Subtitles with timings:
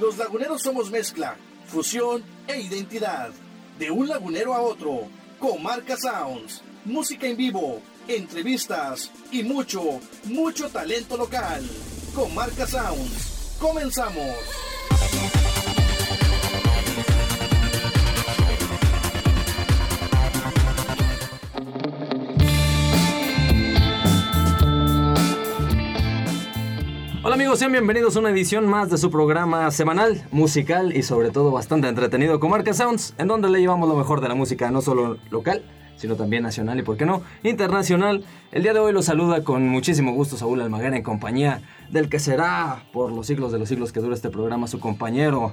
[0.00, 1.36] Los laguneros somos mezcla,
[1.68, 3.30] fusión e identidad.
[3.78, 11.16] De un lagunero a otro, Comarca Sounds, música en vivo, entrevistas y mucho, mucho talento
[11.16, 11.66] local.
[12.14, 13.56] Comarca Sounds.
[13.58, 14.75] Comenzamos.
[27.36, 31.50] Amigos, sean bienvenidos a una edición más de su programa semanal, musical y sobre todo
[31.50, 35.18] bastante entretenido Comarca Sounds, en donde le llevamos lo mejor de la música no solo
[35.28, 35.62] local,
[35.98, 38.24] sino también nacional y, por qué no, internacional.
[38.52, 42.20] El día de hoy lo saluda con muchísimo gusto Saúl Almaguera en compañía del que
[42.20, 45.52] será por los siglos de los siglos que dura este programa su compañero,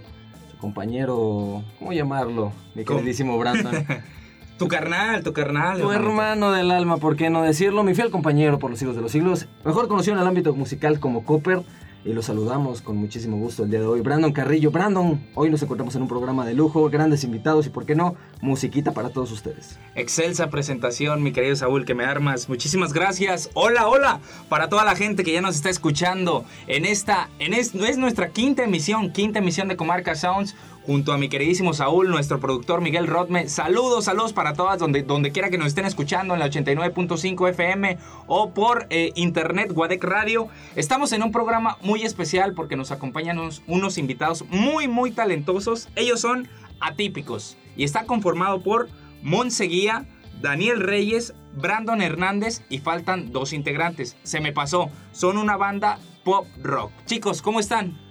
[0.51, 2.53] su compañero, ¿cómo llamarlo?
[2.75, 3.85] Mi queridísimo Brandon.
[4.57, 5.81] Tu carnal, tu carnal.
[5.81, 7.83] Tu hermano del alma, ¿por qué no decirlo?
[7.83, 9.47] Mi fiel compañero por los siglos de los siglos.
[9.65, 11.63] Mejor conocido en el ámbito musical como Copper.
[12.05, 14.01] Y lo saludamos con muchísimo gusto el día de hoy.
[14.01, 14.71] Brandon Carrillo.
[14.71, 18.15] Brandon, hoy nos encontramos en un programa de lujo, grandes invitados y, ¿por qué no?
[18.41, 19.79] Musiquita para todos ustedes.
[19.95, 22.49] Excelsa presentación, mi querido Saúl, que me armas.
[22.49, 23.49] Muchísimas gracias.
[23.53, 24.19] Hola, hola.
[24.49, 28.31] Para toda la gente que ya nos está escuchando en esta, en es, es nuestra
[28.31, 33.07] quinta emisión, quinta emisión de Comarca Sounds junto a mi queridísimo Saúl, nuestro productor Miguel
[33.07, 33.47] Rodme.
[33.47, 38.51] Saludos, saludos para todas, donde, quiera que nos estén escuchando, en la 89.5 FM o
[38.51, 40.47] por eh, internet, Guadec Radio.
[40.75, 45.89] Estamos en un programa muy especial porque nos acompañan unos, unos invitados muy, muy talentosos.
[45.95, 48.89] Ellos son atípicos y está conformado por
[49.21, 50.05] Monseguía,
[50.41, 54.17] Daniel Reyes, Brandon Hernández y faltan dos integrantes.
[54.23, 56.91] Se me pasó, son una banda pop rock.
[57.05, 58.02] Chicos, ¿cómo están?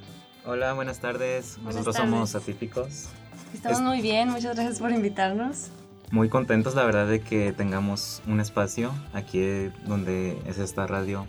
[0.45, 1.57] Hola, buenas tardes.
[1.63, 2.11] Buenas Nosotros tardes.
[2.11, 3.09] somos Atípicos.
[3.55, 5.71] Estamos Es- muy bien, muchas gracias por invitarnos.
[6.11, 11.27] Muy contentos, la verdad, de que tengamos un espacio aquí donde es esta radio,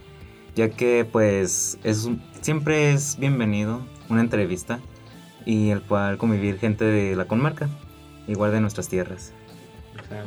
[0.55, 4.79] ya que pues es un- siempre es bienvenido una entrevista
[5.45, 7.69] y el cual convivir gente de la comarca,
[8.27, 9.31] igual de nuestras tierras.
[10.07, 10.25] Claro.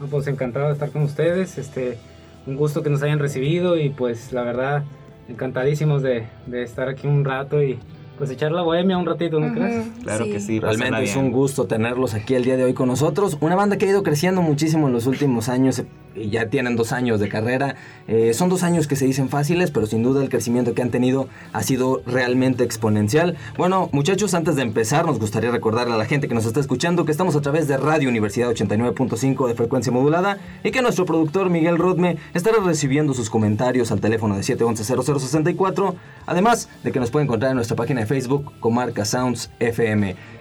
[0.00, 1.98] No, pues encantado de estar con ustedes, este,
[2.46, 4.84] un gusto que nos hayan recibido y pues la verdad
[5.28, 7.78] encantadísimos de, de estar aquí un rato y
[8.18, 9.86] pues echar la bohemia un ratito, ¿no crees?
[10.02, 13.38] Claro que sí, Realmente es un gusto tenerlos aquí el día de hoy con nosotros.
[13.40, 15.82] Una banda que ha ido creciendo muchísimo en los últimos años
[16.14, 17.76] y ya tienen dos años de carrera.
[18.06, 20.90] Eh, son dos años que se dicen fáciles, pero sin duda el crecimiento que han
[20.90, 23.36] tenido ha sido realmente exponencial.
[23.56, 27.04] Bueno, muchachos, antes de empezar, nos gustaría recordarle a la gente que nos está escuchando
[27.04, 31.50] que estamos a través de Radio Universidad 89.5 de frecuencia modulada y que nuestro productor
[31.50, 35.94] Miguel Rodme estará recibiendo sus comentarios al teléfono de 711-0064.
[36.26, 40.37] Además de que nos puede encontrar en nuestra página de Facebook, Comarca Sounds FM.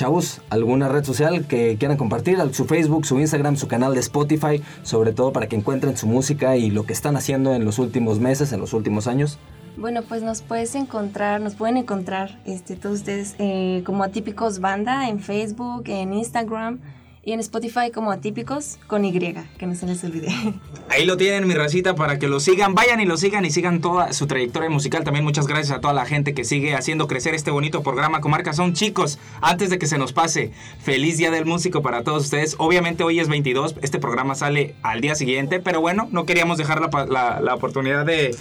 [0.00, 2.38] Chavos, ¿alguna red social que quieran compartir?
[2.54, 6.56] Su Facebook, su Instagram, su canal de Spotify, sobre todo para que encuentren su música
[6.56, 9.38] y lo que están haciendo en los últimos meses, en los últimos años.
[9.76, 15.06] Bueno, pues nos puedes encontrar, nos pueden encontrar este, todos ustedes eh, como Atípicos Banda
[15.10, 16.78] en Facebook, en Instagram
[17.22, 20.28] y en Spotify como Atípicos con Y, que no se les olvide.
[20.88, 22.74] Ahí lo tienen, mi racita, para que lo sigan.
[22.74, 25.04] Vayan y lo sigan y sigan toda su trayectoria musical.
[25.04, 28.52] También muchas gracias a toda la gente que sigue haciendo crecer este bonito programa Comarca
[28.52, 28.72] Son.
[28.72, 32.54] Chicos, antes de que se nos pase, feliz Día del Músico para todos ustedes.
[32.58, 36.80] Obviamente hoy es 22, este programa sale al día siguiente, pero bueno, no queríamos dejar
[36.80, 38.34] la, la oportunidad de,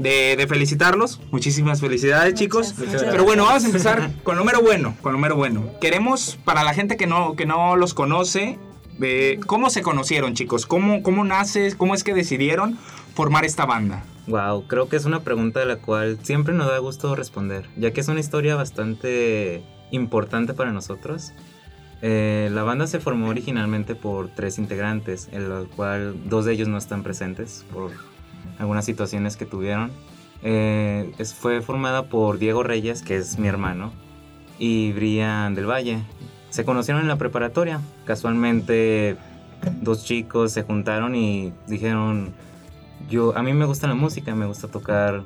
[0.00, 1.20] de, de felicitarlos.
[1.30, 2.74] Muchísimas felicidades, chicos.
[2.78, 5.70] muchas Pero bueno, vamos a empezar con lo mero bueno, con lo mero bueno.
[5.80, 8.58] Queremos, para la gente que no, que no los conoce,
[9.46, 12.78] cómo se conocieron, chicos, cómo, cómo nace, cómo es que decidieron
[13.14, 14.04] formar esta banda.
[14.26, 17.92] Wow, creo que es una pregunta de la cual siempre nos da gusto responder, ya
[17.92, 21.32] que es una historia bastante importante para nosotros.
[22.02, 26.68] Eh, la banda se formó originalmente por tres integrantes, en lo cual dos de ellos
[26.68, 27.90] no están presentes por
[28.60, 29.90] algunas situaciones que tuvieron.
[30.42, 33.92] Eh, es- fue formada por Diego Reyes, que es mi hermano,
[34.58, 35.98] y Brian del Valle.
[36.50, 37.80] Se conocieron en la preparatoria.
[38.04, 39.16] Casualmente,
[39.82, 42.32] dos chicos se juntaron y dijeron,
[43.08, 45.22] yo, a mí me gusta la música, me gusta tocar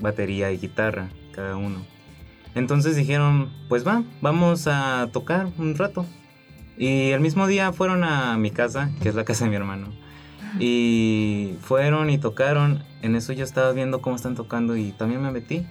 [0.00, 1.82] batería y guitarra, cada uno.
[2.54, 6.04] Entonces dijeron, pues va, vamos a tocar un rato.
[6.76, 9.88] Y el mismo día fueron a mi casa, que es la casa de mi hermano.
[10.58, 12.82] Y fueron y tocaron.
[13.02, 15.66] En eso yo estaba viendo cómo están tocando y también me metí.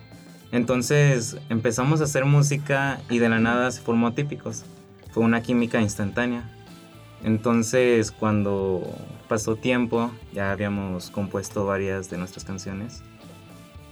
[0.52, 4.66] Entonces empezamos a hacer música y de la nada se formó Típicos.
[5.12, 6.50] Fue una química instantánea.
[7.24, 8.82] Entonces cuando
[9.28, 13.04] pasó tiempo, ya habíamos compuesto varias de nuestras canciones.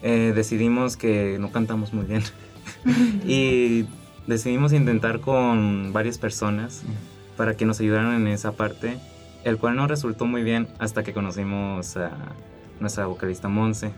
[0.03, 2.23] eh, decidimos que no cantamos muy bien.
[3.27, 3.85] y
[4.27, 6.83] decidimos intentar con varias personas
[7.35, 8.97] para que nos ayudaran en esa parte,
[9.43, 12.11] el cual no resultó muy bien hasta que conocimos a
[12.79, 13.91] nuestra vocalista Monse.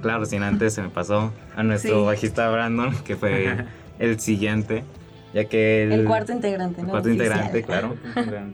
[0.00, 2.06] Claro, sin antes se me pasó a nuestro Sí.
[2.06, 3.56] bajista Brandon, que fue
[3.98, 4.82] el siguiente,
[5.32, 6.88] ya que el, cuarto integrante, ¿no?
[6.88, 7.94] El cuarto integrante, claro.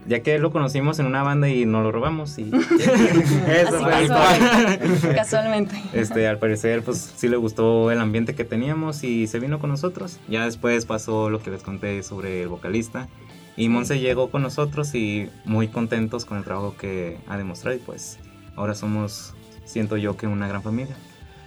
[0.06, 2.50] ya que lo conocimos en una banda y nos lo robamos y
[3.48, 5.74] eso fue casualmente.
[5.92, 9.70] Este, al parecer pues sí le gustó el ambiente que teníamos y se vino con
[9.70, 10.18] nosotros.
[10.28, 13.08] Ya después pasó lo que les conté sobre el vocalista
[13.58, 17.80] y Monse llegó con nosotros y muy contentos con el trabajo que ha demostrado y
[17.80, 18.18] pues
[18.54, 19.34] ahora somos
[19.64, 20.94] siento yo que una gran familia.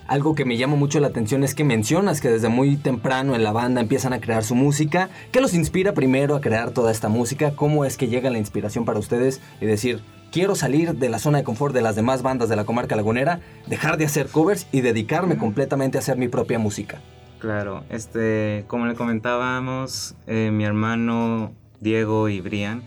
[0.07, 3.45] Algo que me llama mucho la atención es que mencionas que desde muy temprano en
[3.45, 5.09] la banda empiezan a crear su música.
[5.31, 7.55] ¿Qué los inspira primero a crear toda esta música?
[7.55, 10.01] ¿Cómo es que llega la inspiración para ustedes y decir,
[10.33, 13.39] quiero salir de la zona de confort de las demás bandas de la comarca lagunera,
[13.67, 16.99] dejar de hacer covers y dedicarme completamente a hacer mi propia música?
[17.39, 22.83] Claro, este, como le comentábamos, eh, mi hermano Diego y Brian,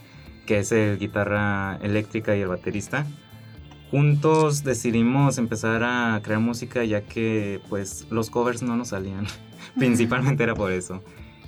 [0.46, 3.06] que es el guitarra eléctrica y el baterista,
[3.90, 9.26] juntos decidimos empezar a crear música ya que pues los covers no nos salían.
[9.78, 11.02] Principalmente era por eso.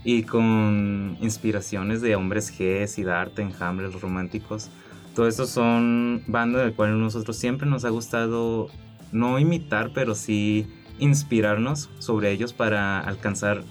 [0.05, 4.71] Y con inspiraciones de Hombres G, Siddhartha, Enjambre, Los Románticos.
[5.15, 8.69] Todo eso son bandas del cual nosotros siempre nos ha gustado
[9.13, 10.67] no imitar, pero sí
[10.99, 13.65] inspirarnos sobre ellos para alcanzar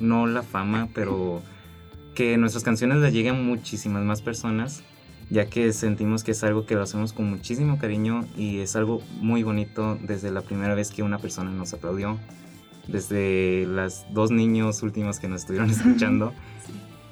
[0.00, 1.42] no la fama, pero
[2.14, 4.82] que nuestras canciones le lleguen a muchísimas más personas
[5.32, 9.02] ya que sentimos que es algo que lo hacemos con muchísimo cariño y es algo
[9.20, 12.18] muy bonito desde la primera vez que una persona nos aplaudió,
[12.86, 16.34] desde las dos niños últimos que nos estuvieron escuchando.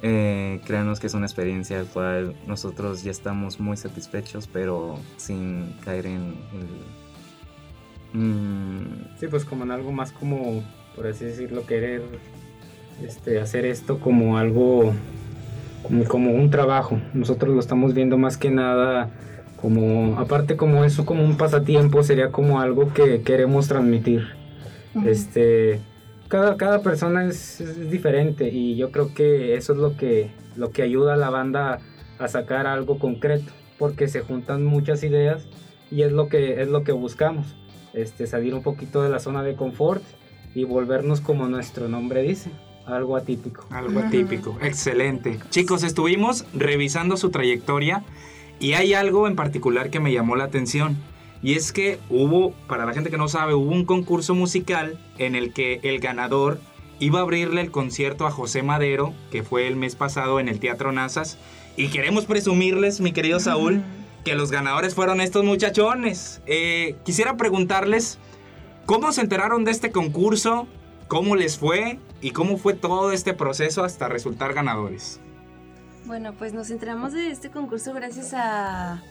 [0.02, 5.73] Eh, créanos que es una experiencia al cual nosotros ya estamos muy satisfechos, pero sin
[5.82, 6.37] caer en
[8.12, 8.20] el...
[8.20, 10.62] Mm, sí, pues como en algo más como,
[10.94, 12.02] por así decirlo, querer
[13.05, 14.93] este, hacer esto como algo
[16.08, 17.00] como un trabajo.
[17.14, 19.11] Nosotros lo estamos viendo más que nada
[19.61, 24.29] como, aparte como eso, como un pasatiempo, sería como algo que queremos transmitir.
[25.05, 25.81] Este,
[26.29, 30.82] cada, cada persona es, diferente y yo creo que eso es lo que, lo que
[30.82, 31.81] ayuda a la banda
[32.19, 35.47] a sacar algo concreto, porque se juntan muchas ideas
[35.91, 37.56] y es lo que, es lo que buscamos,
[37.93, 40.02] este, salir un poquito de la zona de confort
[40.55, 42.50] y volvernos como nuestro nombre dice,
[42.91, 43.65] algo atípico.
[43.71, 45.39] Algo atípico, excelente.
[45.51, 48.05] Chicos, estuvimos revisando su trayectoria
[48.59, 50.97] y hay algo en particular que me llamó la atención.
[51.43, 55.35] Y es que hubo, para la gente que no sabe, hubo un concurso musical en
[55.35, 56.61] el que el ganador
[56.99, 60.61] iba a abrirle el concierto a José Madero, que fue el mes pasado en el
[60.61, 61.39] Teatro Nazas.
[61.77, 63.83] Y queremos presumirles, mi querido Saúl,
[64.23, 66.43] que los ganadores fueron estos muchachones.
[66.47, 68.19] Eh, quisiera preguntarles,
[68.85, 70.69] ¿cómo se enteraron de este concurso?
[71.11, 71.99] ¿Cómo les fue?
[72.21, 75.19] ¿Y cómo fue todo este proceso hasta resultar ganadores?
[76.07, 79.03] Bueno, pues nos enteramos de este concurso gracias a,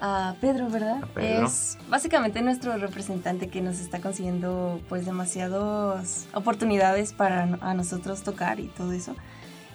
[0.00, 1.04] a Pedro, ¿verdad?
[1.16, 8.58] Es básicamente nuestro representante que nos está consiguiendo pues demasiadas oportunidades para a nosotros tocar
[8.58, 9.14] y todo eso.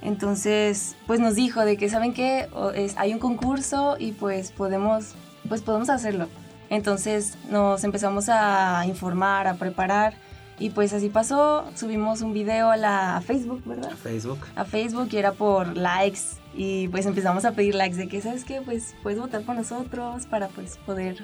[0.01, 2.49] Entonces, pues nos dijo de que saben que
[2.97, 5.13] hay un concurso y pues podemos
[5.47, 6.27] pues podemos hacerlo.
[6.69, 10.15] Entonces, nos empezamos a informar, a preparar
[10.59, 13.93] y pues así pasó, subimos un video a la Facebook, ¿verdad?
[13.93, 14.39] A Facebook.
[14.55, 16.19] A Facebook y era por likes
[16.53, 18.61] y pues empezamos a pedir likes de que, ¿sabes qué?
[18.61, 21.17] Pues puedes votar por nosotros para pues poder,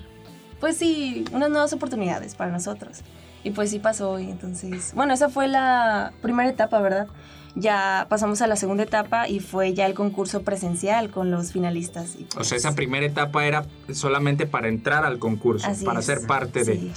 [0.60, 3.02] pues sí, unas nuevas oportunidades para nosotros.
[3.44, 7.08] Y pues sí pasó y entonces, bueno, esa fue la primera etapa, ¿verdad?
[7.54, 12.18] Ya pasamos a la segunda etapa y fue ya el concurso presencial con los finalistas.
[12.38, 16.64] o sea, esa pues primera etapa era solamente para entrar al concurso, para ser parte
[16.64, 16.92] de...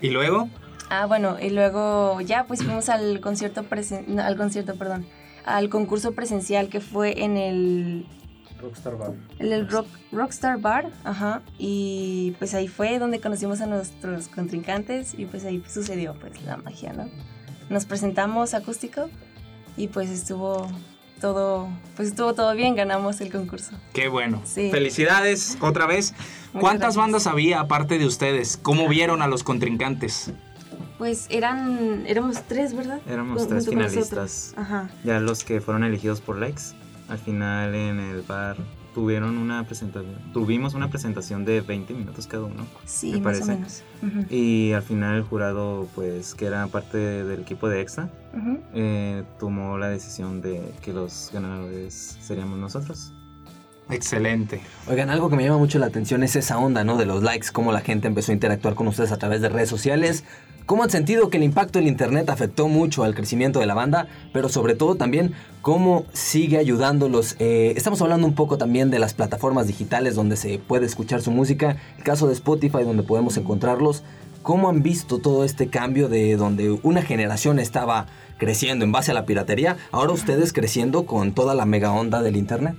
[0.00, 0.48] ¿Y luego?
[0.90, 3.64] Ah, bueno, y luego ya pues fuimos al concierto,
[4.18, 5.06] al concierto, perdón,
[5.44, 8.06] al concurso presencial que fue en el...
[8.60, 9.14] Rockstar Bar.
[9.40, 15.14] En el rock, Rockstar Bar, ajá, y pues ahí fue donde conocimos a nuestros contrincantes
[15.18, 17.08] y pues ahí sucedió pues la magia, ¿no?
[17.70, 19.08] Nos presentamos acústico
[19.76, 20.68] y pues estuvo
[21.20, 23.72] todo, pues estuvo todo bien, ganamos el concurso.
[23.94, 24.42] Qué bueno.
[24.44, 26.14] Felicidades otra vez.
[26.52, 28.58] ¿Cuántas bandas había aparte de ustedes?
[28.58, 30.32] ¿Cómo vieron a los contrincantes?
[31.02, 33.00] Pues eran, éramos tres, ¿verdad?
[33.08, 34.54] Éramos tres finalistas.
[34.56, 34.88] Ajá.
[35.02, 36.62] Ya los que fueron elegidos por likes.
[37.08, 38.56] Al final en el bar
[38.94, 42.68] tuvieron una presentación, tuvimos una presentación de 20 minutos cada uno.
[42.84, 43.82] Sí, más o menos.
[44.30, 48.08] Y al final el jurado, pues que era parte del equipo de EXA,
[48.72, 53.12] eh, tomó la decisión de que los ganadores seríamos nosotros.
[53.90, 54.60] Excelente.
[54.86, 56.96] Oigan, algo que me llama mucho la atención es esa onda, ¿no?
[56.96, 59.68] De los likes, cómo la gente empezó a interactuar con ustedes a través de redes
[59.68, 60.24] sociales.
[60.66, 64.08] ¿Cómo han sentido que el impacto del Internet afectó mucho al crecimiento de la banda?
[64.32, 67.36] Pero sobre todo también, ¿cómo sigue ayudándolos?
[67.38, 71.30] Eh, estamos hablando un poco también de las plataformas digitales donde se puede escuchar su
[71.30, 74.02] música, el caso de Spotify donde podemos encontrarlos.
[74.42, 78.06] ¿Cómo han visto todo este cambio de donde una generación estaba
[78.42, 82.34] creciendo en base a la piratería, ahora ustedes creciendo con toda la mega onda del
[82.34, 82.74] internet.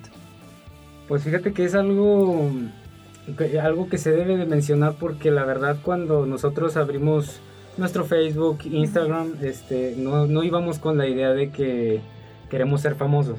[1.07, 2.51] Pues fíjate que es algo
[3.61, 7.39] algo que se debe de mencionar porque la verdad cuando nosotros abrimos
[7.77, 12.01] nuestro Facebook, Instagram, este, no, no íbamos con la idea de que
[12.49, 13.37] queremos ser famosos.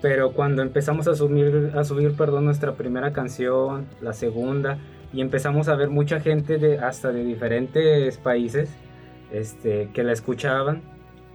[0.00, 4.78] Pero cuando empezamos a subir, a subir perdón, nuestra primera canción, la segunda,
[5.12, 8.68] y empezamos a ver mucha gente de, hasta de diferentes países
[9.32, 10.82] este, que la escuchaban,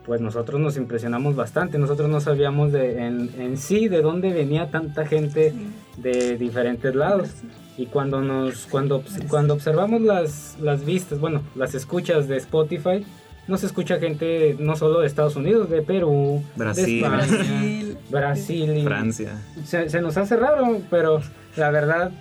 [0.06, 1.78] pues nosotros nos impresionamos bastante.
[1.78, 5.54] Nosotros no sabíamos de, en, en sí de dónde venía tanta gente
[5.98, 7.30] de diferentes lados.
[7.78, 13.06] Y cuando, nos, cuando, cuando observamos las, las vistas, bueno, las escuchas de Spotify,
[13.48, 18.84] nos escucha gente no solo de Estados Unidos, de Perú, Brasil, de España, Brasil, y
[18.84, 19.42] Francia.
[19.66, 21.22] Se, se, nos hace raro, pero
[21.58, 22.12] la verdad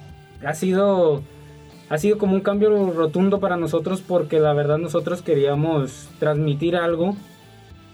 [0.45, 1.23] ha sido,
[1.89, 7.17] ha sido como un cambio rotundo para nosotros porque la verdad nosotros queríamos transmitir algo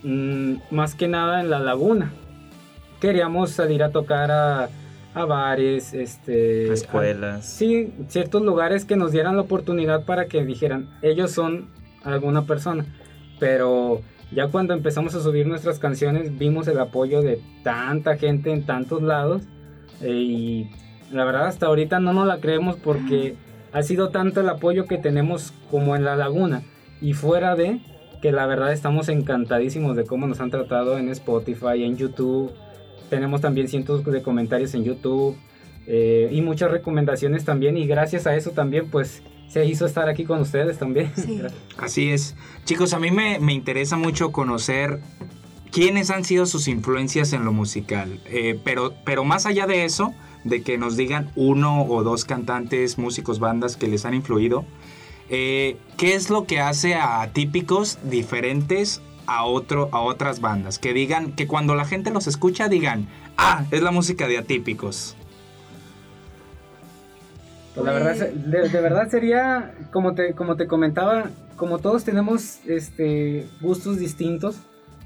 [0.02, 2.12] mmm, más que nada en la laguna.
[3.00, 4.70] Queríamos salir a tocar a,
[5.14, 7.38] a bares, este, a escuelas.
[7.38, 11.68] A, sí, ciertos lugares que nos dieran la oportunidad para que dijeran, ellos son
[12.04, 12.86] alguna persona.
[13.38, 18.66] Pero ya cuando empezamos a subir nuestras canciones vimos el apoyo de tanta gente en
[18.66, 19.42] tantos lados
[20.02, 20.70] eh, y
[21.12, 23.36] la verdad hasta ahorita no nos la creemos porque
[23.72, 26.62] ha sido tanto el apoyo que tenemos como en la laguna
[27.00, 27.80] y fuera de
[28.20, 32.52] que la verdad estamos encantadísimos de cómo nos han tratado en Spotify, en YouTube.
[33.10, 35.36] Tenemos también cientos de comentarios en YouTube
[35.86, 40.24] eh, y muchas recomendaciones también y gracias a eso también pues se hizo estar aquí
[40.24, 41.10] con ustedes también.
[41.16, 41.40] Sí.
[41.78, 42.34] Así es.
[42.64, 45.00] Chicos, a mí me, me, interesa mucho conocer
[45.70, 48.20] quiénes han sido sus influencias en lo musical.
[48.26, 50.12] Eh, pero, pero más allá de eso,
[50.44, 54.64] de que nos digan uno o dos cantantes, músicos, bandas que les han influido,
[55.30, 60.78] eh, ¿qué es lo que hace a Atípicos diferentes a, otro, a otras bandas?
[60.78, 63.06] Que digan, que cuando la gente los escucha digan,
[63.36, 65.16] ah, es la música de Atípicos.
[67.74, 73.46] Pues la verdad, de, verdad sería, como te, como te comentaba, como todos tenemos este,
[73.60, 74.56] gustos distintos,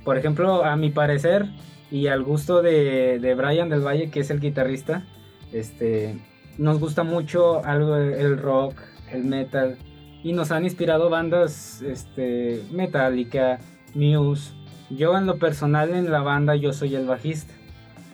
[0.05, 1.47] por ejemplo, a mi parecer
[1.91, 5.05] y al gusto de, de Brian del Valle, que es el guitarrista,
[5.53, 6.19] este,
[6.57, 8.75] nos gusta mucho algo el rock,
[9.13, 9.77] el metal,
[10.23, 13.59] y nos han inspirado bandas este, Metallica,
[13.95, 14.53] Muse.
[14.91, 17.55] Yo en lo personal en la banda yo soy el bajista,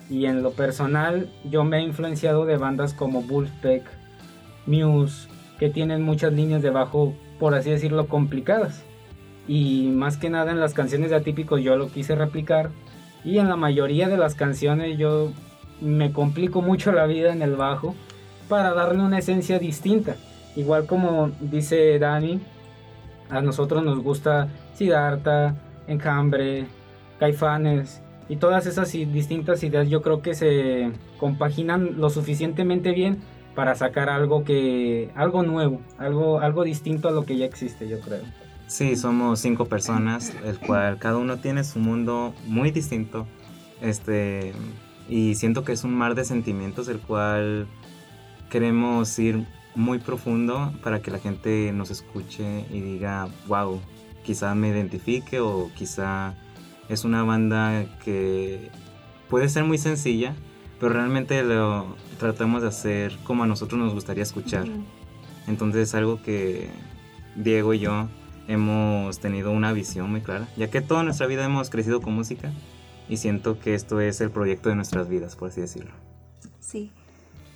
[0.09, 3.83] y en lo personal yo me he influenciado de bandas como Wolfpack,
[4.65, 5.27] Muse,
[5.59, 8.83] que tienen muchas líneas de bajo, por así decirlo, complicadas.
[9.47, 12.69] Y más que nada en las canciones de Atípicos yo lo quise replicar.
[13.23, 15.31] Y en la mayoría de las canciones yo
[15.81, 17.95] me complico mucho la vida en el bajo
[18.47, 20.15] para darle una esencia distinta.
[20.55, 22.39] Igual como dice Dani,
[23.29, 25.55] a nosotros nos gusta Siddhartha,
[25.89, 26.65] Enjambre,
[27.19, 33.17] Caifanes y todas esas distintas ideas yo creo que se compaginan lo suficientemente bien
[33.55, 37.99] para sacar algo que algo nuevo, algo algo distinto a lo que ya existe, yo
[37.99, 38.21] creo.
[38.67, 43.25] Sí, somos cinco personas, el cual cada uno tiene su mundo muy distinto.
[43.81, 44.53] Este,
[45.09, 47.67] y siento que es un mar de sentimientos el cual
[48.51, 53.79] queremos ir muy profundo para que la gente nos escuche y diga, wow,
[54.23, 56.35] quizá me identifique o quizá
[56.89, 58.69] es una banda que
[59.29, 60.35] puede ser muy sencilla,
[60.79, 64.67] pero realmente lo tratamos de hacer como a nosotros nos gustaría escuchar.
[65.47, 66.69] Entonces es algo que
[67.35, 68.07] Diego y yo
[68.47, 72.51] hemos tenido una visión muy clara, ya que toda nuestra vida hemos crecido con música
[73.07, 75.91] y siento que esto es el proyecto de nuestras vidas, por así decirlo.
[76.59, 76.91] Sí.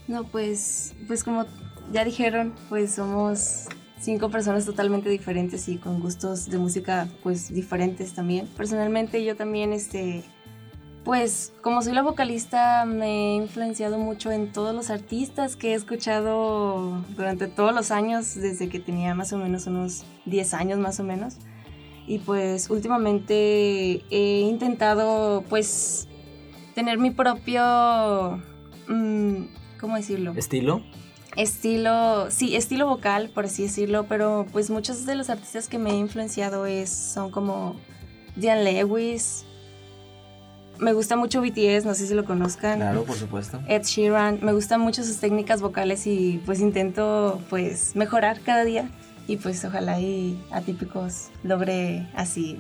[0.07, 1.45] No, pues, pues como
[1.91, 3.67] ya dijeron, pues somos
[4.03, 8.47] cinco personas totalmente diferentes y con gustos de música pues diferentes también.
[8.57, 10.23] Personalmente yo también este
[11.03, 15.73] pues como soy la vocalista me he influenciado mucho en todos los artistas que he
[15.73, 20.99] escuchado durante todos los años, desde que tenía más o menos unos 10 años más
[20.99, 21.37] o menos.
[22.07, 26.07] Y pues últimamente he intentado pues
[26.75, 28.41] tener mi propio...
[28.87, 29.45] Mmm,
[29.79, 30.33] ¿Cómo decirlo?
[30.37, 30.81] ¿Estilo?
[31.35, 35.91] Estilo, sí, estilo vocal, por así decirlo, pero pues muchos de los artistas que me
[35.91, 37.75] he influenciado es, son como
[38.35, 39.45] Diane Lewis,
[40.79, 42.77] me gusta mucho BTS, no sé si lo conozcan.
[42.77, 43.59] Claro, por supuesto.
[43.67, 48.89] Ed Sheeran, me gustan mucho sus técnicas vocales y pues intento pues mejorar cada día
[49.27, 52.57] y pues ojalá y Atípicos logre así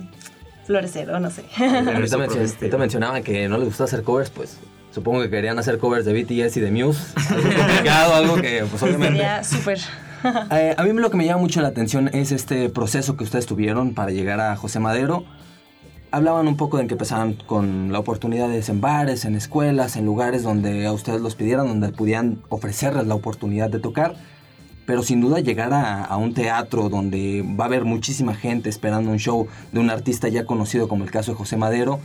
[0.65, 1.43] florecer o no sé.
[1.57, 4.57] ahorita, ahorita mencionaban que no les gusta hacer covers, pues
[4.93, 7.01] supongo que querían hacer covers de BTS y de Muse.
[7.29, 9.17] Algo complicado, algo que pues obviamente...
[9.17, 9.79] Sería súper.
[10.51, 13.45] eh, a mí lo que me llama mucho la atención es este proceso que ustedes
[13.45, 15.25] tuvieron para llegar a José Madero
[16.13, 20.43] hablaban un poco de que empezaban con la oportunidades en bares, en escuelas, en lugares
[20.43, 24.13] donde a ustedes los pidieran, donde pudieran ofrecerles la oportunidad de tocar.
[24.85, 29.17] Pero sin duda llegar a, un teatro donde va a haber muchísima gente esperando un
[29.17, 31.99] show de un artista ya conocido como el caso de José Madero.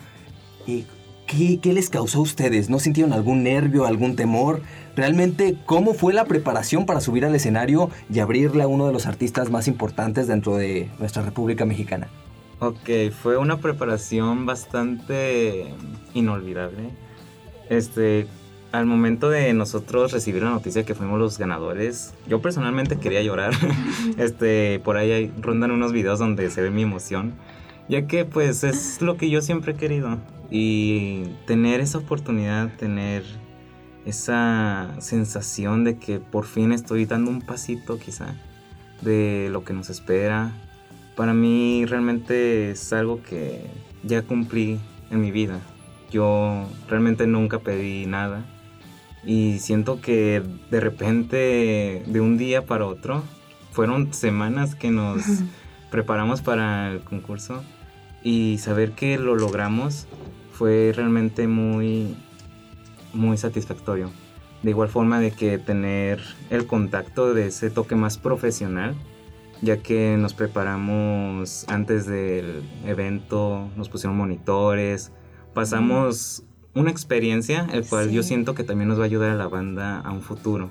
[0.67, 0.87] ¿Y
[1.29, 2.69] qué, qué les causó a ustedes?
[2.69, 4.63] ¿No sintieron algún nervio, algún temor?
[4.97, 9.07] Realmente, ¿cómo fue la preparación para subir al escenario y abrirle a uno de los
[9.07, 12.09] artistas más importantes dentro de nuestra República Mexicana?
[12.59, 15.67] Ok, fue una preparación bastante
[16.15, 16.91] inolvidable.
[17.69, 18.27] Este,
[18.73, 23.53] al momento de nosotros recibir la noticia que fuimos los ganadores, yo personalmente quería llorar.
[24.19, 27.35] este, por ahí rondan unos videos donde se ve mi emoción,
[27.89, 30.19] ya que pues es lo que yo siempre he querido
[30.51, 33.25] y tener esa oportunidad, tener
[34.05, 38.35] esa sensación de que por fin estoy dando un pasito quizá
[39.03, 40.53] de lo que nos espera,
[41.15, 43.67] para mí realmente es algo que
[44.03, 44.79] ya cumplí
[45.11, 45.61] en mi vida.
[46.11, 48.45] Yo realmente nunca pedí nada
[49.25, 53.23] y siento que de repente, de un día para otro,
[53.73, 55.23] fueron semanas que nos
[55.91, 57.63] preparamos para el concurso
[58.23, 60.07] y saber que lo logramos
[60.59, 62.17] fue realmente muy,
[63.13, 64.11] muy satisfactorio.
[64.63, 68.97] De igual forma de que tener el contacto de ese toque más profesional
[69.61, 75.13] ya que nos preparamos antes del evento, nos pusieron monitores,
[75.55, 79.49] pasamos una experiencia, el cual yo siento que también nos va a ayudar a la
[79.49, 80.71] banda a un futuro,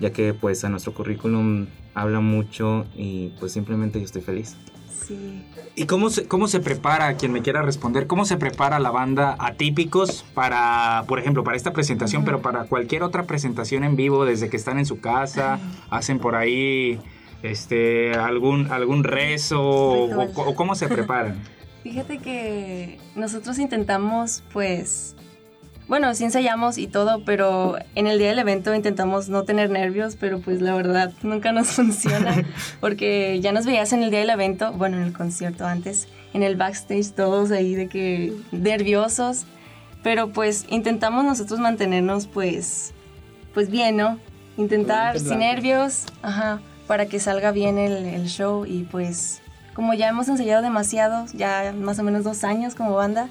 [0.00, 4.56] ya que pues a nuestro currículum habla mucho y pues simplemente yo estoy feliz.
[5.06, 5.44] Sí.
[5.74, 9.36] ¿Y cómo se, cómo se prepara, quien me quiera responder, cómo se prepara la banda
[9.38, 14.48] Atípicos para, por ejemplo, para esta presentación, pero para cualquier otra presentación en vivo, desde
[14.48, 15.58] que están en su casa,
[15.90, 16.98] hacen por ahí
[17.42, 21.42] este, algún, algún rezo o, cómo se preparan?
[21.82, 25.14] Fíjate que nosotros intentamos, pues,
[25.88, 30.16] bueno, sí ensayamos y todo, pero en el día del evento intentamos no tener nervios,
[30.16, 32.44] pero pues la verdad nunca nos funciona,
[32.80, 36.42] porque ya nos veías en el día del evento, bueno, en el concierto antes, en
[36.42, 39.46] el backstage todos ahí de que nerviosos,
[40.02, 42.92] pero pues intentamos nosotros mantenernos pues,
[43.52, 44.18] pues bien, ¿no?
[44.56, 49.40] Intentar sin nervios, ajá para que salga bien el, show y pues
[49.74, 53.28] como ya hemos ensayado demasiado, ya más o menos dos años como banda,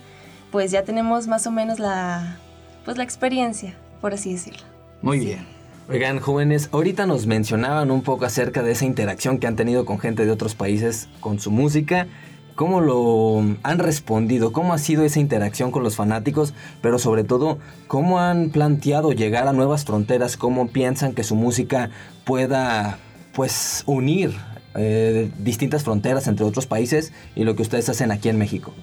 [0.52, 2.38] pues ya tenemos más o menos la,
[2.86, 4.63] pues la experiencia, por así decirlo.
[5.02, 5.46] Muy bien.
[5.89, 10.00] Oigan, jóvenes, ahorita nos mencionaban un poco acerca de esa interacción que han tenido con
[10.00, 12.08] gente de otros países con su música.
[12.56, 14.54] ¿Cómo lo han respondido?
[14.54, 16.54] ¿Cómo ha sido esa interacción con los fanáticos?
[16.82, 20.38] Pero sobre todo, ¿cómo han planteado llegar a nuevas fronteras?
[20.38, 21.89] ¿Cómo piensan que su música
[22.24, 23.00] pueda
[23.34, 24.34] pues unir
[24.76, 28.74] eh, distintas fronteras entre otros países y lo que ustedes hacen aquí en México?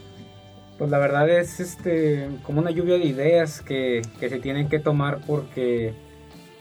[0.80, 4.78] Pues la verdad es este, como una lluvia de ideas que, que se tienen que
[4.78, 5.92] tomar porque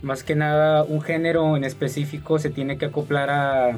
[0.02, 3.78] más que nada un género en específico se tiene que acoplar a,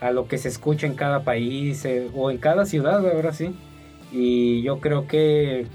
[0.00, 3.54] a lo que se escucha en cada país eh, o en cada ciudad, ahora sí.
[4.10, 5.66] Y yo creo que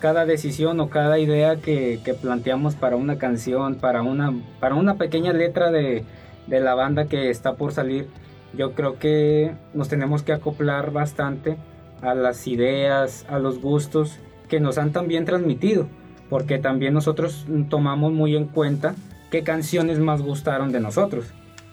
[0.00, 4.96] cada decisión o cada idea que, que planteamos para una canción, para una, para una
[4.96, 6.02] pequeña letra de,
[6.48, 8.08] de la banda que está por salir,
[8.52, 11.56] yo creo que nos tenemos que acoplar bastante
[12.04, 15.86] a las ideas, a los gustos que nos han también transmitido,
[16.28, 18.94] porque también nosotros tomamos muy en cuenta
[19.30, 21.26] qué canciones más gustaron de nosotros,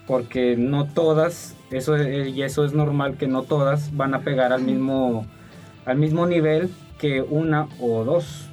[0.06, 4.62] porque no todas, eso y eso es normal que no todas van a pegar al
[4.62, 5.26] mismo
[5.84, 8.48] al mismo nivel que una o dos.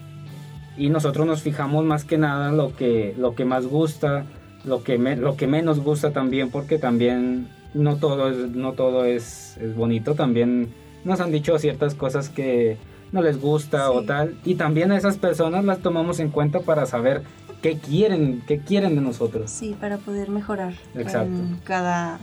[0.78, 4.26] Y nosotros nos fijamos más que nada lo que lo que más gusta,
[4.66, 9.58] lo que, lo que menos gusta también, porque también no todo, es, no todo es,
[9.58, 10.70] es, bonito, también
[11.04, 12.78] nos han dicho ciertas cosas que
[13.12, 16.86] no les gusta o tal, y también a esas personas las tomamos en cuenta para
[16.86, 17.24] saber
[17.62, 19.50] qué quieren, qué quieren de nosotros.
[19.50, 22.20] Sí, para poder mejorar en cada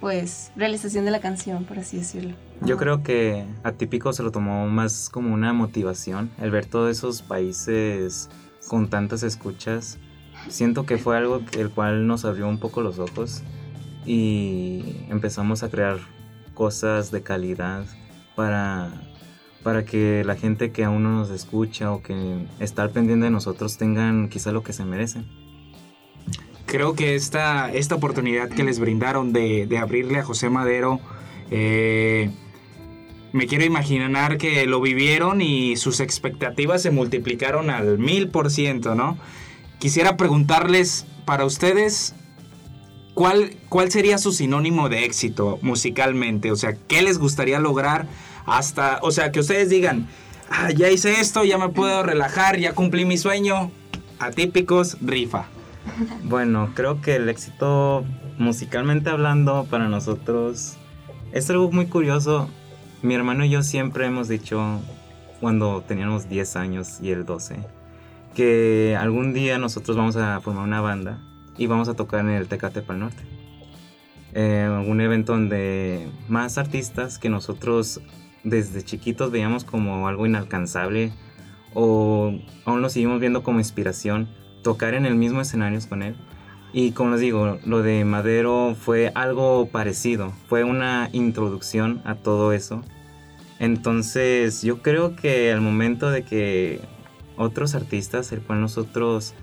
[0.00, 2.34] pues realización de la canción, por así decirlo.
[2.62, 7.20] Yo creo que Atípico se lo tomó más como una motivación, el ver todos esos
[7.20, 8.30] países
[8.68, 9.98] con tantas escuchas
[10.48, 13.42] siento que fue algo el cual nos abrió un poco los ojos
[14.06, 15.98] y empezamos a crear
[16.54, 17.84] cosas de calidad
[18.34, 18.90] para,
[19.62, 23.76] para que la gente que aún no nos escucha o que está pendiente de nosotros
[23.76, 25.26] tengan quizá lo que se merecen.
[26.66, 31.00] Creo que esta, esta oportunidad que les brindaron de, abrirle a José Madero,
[31.50, 32.30] eh,
[33.32, 38.94] me quiero imaginar que lo vivieron y sus expectativas se multiplicaron al mil por ciento,
[38.94, 39.18] ¿no?
[39.80, 42.14] quisiera preguntarles para ustedes
[43.20, 48.06] cuál, sería su sinónimo de éxito musicalmente, o sea, qué les gustaría lograr
[48.46, 50.08] hasta, o sea, que ustedes digan,
[50.48, 53.70] ah, ya hice esto, ya me puedo relajar, ya cumplí mi sueño.
[54.18, 55.44] Atípicos, rifa.
[56.24, 58.06] Bueno, creo que el éxito
[58.38, 60.78] musicalmente hablando para nosotros
[61.32, 62.48] es algo muy curioso.
[63.02, 64.80] Mi hermano y yo siempre hemos dicho
[65.40, 67.56] cuando teníamos 10 años y él 12
[68.34, 71.18] que algún día nosotros vamos a formar una banda
[71.60, 73.22] y vamos a tocar en el Tecate para el Norte.
[74.32, 78.00] Eh, algún evento donde más artistas que nosotros
[78.44, 81.12] desde chiquitos veíamos como algo inalcanzable
[81.74, 82.32] o
[82.64, 84.26] aún lo seguimos viendo como inspiración,
[84.62, 86.16] tocar en el mismo escenario con él.
[86.72, 92.54] Y como les digo, lo de Madero fue algo parecido, fue una introducción a todo
[92.54, 92.82] eso.
[93.58, 96.80] Entonces yo creo que al momento de que
[97.36, 99.34] otros artistas, el cual nosotros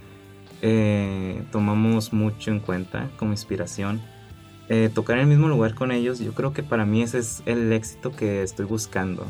[0.61, 4.01] eh, tomamos mucho en cuenta como inspiración,
[4.69, 7.41] eh, tocar en el mismo lugar con ellos, yo creo que para mí ese es
[7.45, 9.25] el éxito que estoy buscando.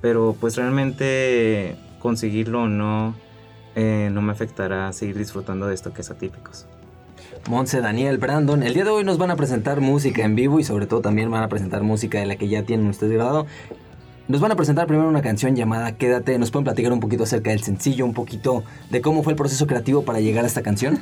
[0.00, 3.14] Pero pues realmente conseguirlo o no,
[3.74, 6.66] eh, no me afectará seguir disfrutando de esto que es atípicos.
[7.48, 10.64] Monse, Daniel, Brandon, el día de hoy nos van a presentar música en vivo y
[10.64, 13.46] sobre todo también van a presentar música de la que ya tienen ustedes grabado.
[14.32, 16.38] Nos van a presentar primero una canción llamada Quédate.
[16.38, 19.66] ¿Nos pueden platicar un poquito acerca del sencillo, un poquito de cómo fue el proceso
[19.66, 21.00] creativo para llegar a esta canción?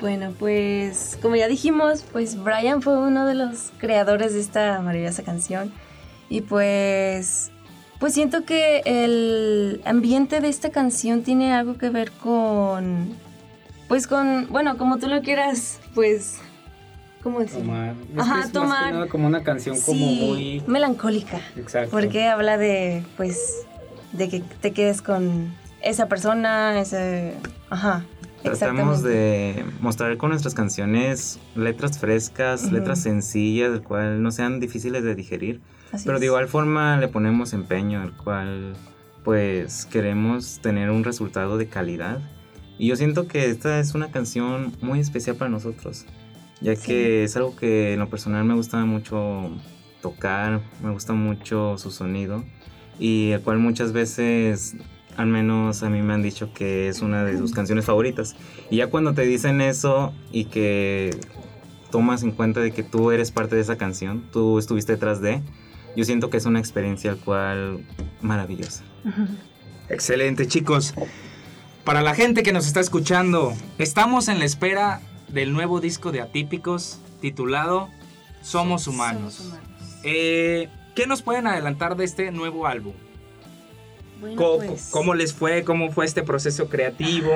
[0.00, 5.22] Bueno, pues como ya dijimos, pues Brian fue uno de los creadores de esta maravillosa
[5.22, 5.72] canción
[6.28, 7.52] y pues
[8.00, 13.14] pues siento que el ambiente de esta canción tiene algo que ver con
[13.86, 16.40] pues con, bueno, como tú lo quieras, pues
[17.26, 17.58] ¿cómo decir?
[17.58, 17.94] Tomar.
[18.16, 19.08] Ajá, tomar.
[19.08, 21.40] como una canción como muy melancólica.
[21.56, 21.90] Exacto.
[21.90, 23.66] Porque habla de pues
[24.12, 27.34] de que te quedes con esa persona, ese
[27.68, 28.04] ajá,
[28.44, 35.02] Tratamos de mostrar con nuestras canciones letras frescas, letras sencillas, del cual no sean difíciles
[35.02, 35.60] de digerir.
[36.04, 38.74] pero de igual forma le ponemos empeño, el cual
[39.24, 42.20] pues queremos tener un resultado de calidad.
[42.78, 46.06] Y yo siento que esta es una canción muy especial para nosotros,
[46.60, 49.50] ya que es algo que en lo personal me gusta mucho
[50.00, 52.44] tocar, me gusta mucho su sonido
[52.98, 54.76] y el cual muchas veces
[55.16, 58.36] al menos a mí me han dicho que es una de sus canciones favoritas.
[58.70, 61.18] Y ya cuando te dicen eso y que
[61.90, 65.42] tomas en cuenta de que tú eres parte de esa canción, tú estuviste detrás de,
[65.96, 67.86] yo siento que es una experiencia al cual
[68.20, 68.82] maravillosa.
[69.88, 70.94] Excelente, chicos.
[71.84, 75.00] Para la gente que nos está escuchando, estamos en la espera
[75.36, 77.90] del nuevo disco de Atípicos titulado
[78.40, 79.52] Somos Humanos.
[80.02, 82.94] Eh, ¿Qué nos pueden adelantar de este nuevo álbum?
[84.18, 84.88] Pues.
[84.90, 85.62] ¿Cómo, les fue?
[85.62, 87.32] ¿Cómo fue este proceso creativo?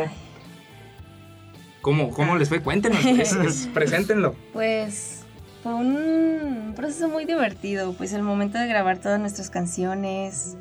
[1.83, 2.63] ¿Cómo, cómo les fue?
[2.63, 4.35] Cuéntenos, pues, preséntenlo.
[4.55, 5.25] Pues
[5.63, 10.57] fue un proceso muy divertido, pues el momento de grabar todas nuestras canciones,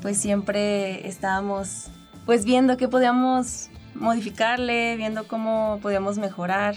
[0.00, 1.88] pues siempre estábamos
[2.24, 6.76] pues viendo qué podíamos modificarle, viendo cómo podíamos mejorar,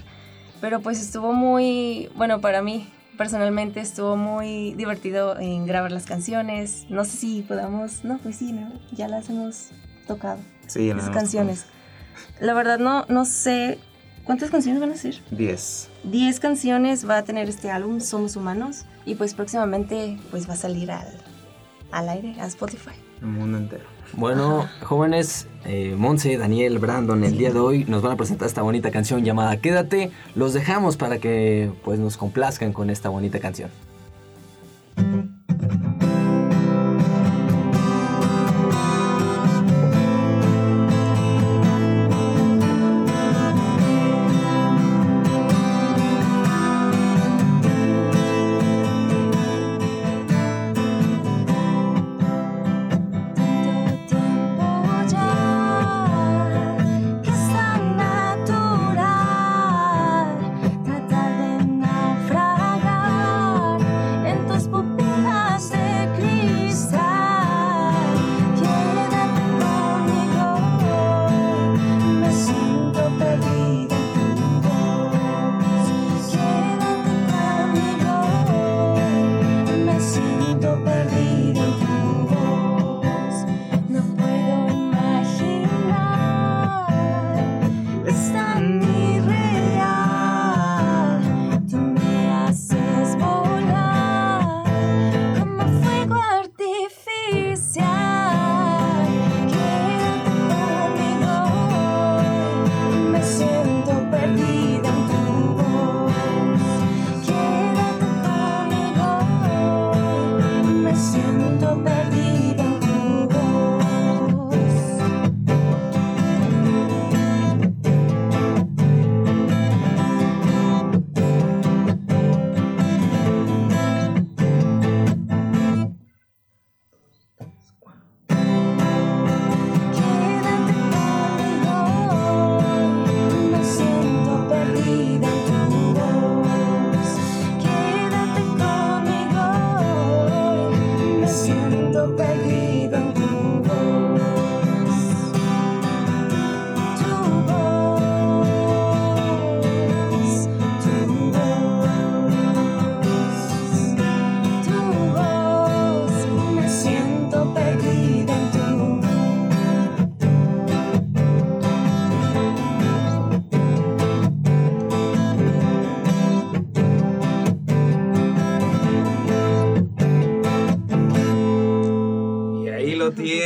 [0.62, 6.86] pero pues estuvo muy, bueno, para mí personalmente estuvo muy divertido en grabar las canciones.
[6.90, 8.72] No sé si podamos, no, pues sí, ¿no?
[8.92, 9.70] Ya las hemos
[10.08, 10.40] tocado.
[10.68, 11.66] Sí, las canciones.
[12.40, 13.80] La verdad no, no sé
[14.24, 15.16] cuántas canciones van a ser.
[15.32, 15.90] Diez.
[16.04, 20.58] Diez canciones va a tener este álbum, Somos Humanos, y pues próximamente pues va a
[20.58, 21.08] salir al,
[21.92, 22.96] al aire, a Spotify.
[23.22, 23.93] El mundo entero.
[24.16, 28.62] Bueno, jóvenes, eh, Monse, Daniel, Brandon, el día de hoy nos van a presentar esta
[28.62, 30.12] bonita canción llamada Quédate.
[30.36, 33.72] Los dejamos para que pues nos complazcan con esta bonita canción.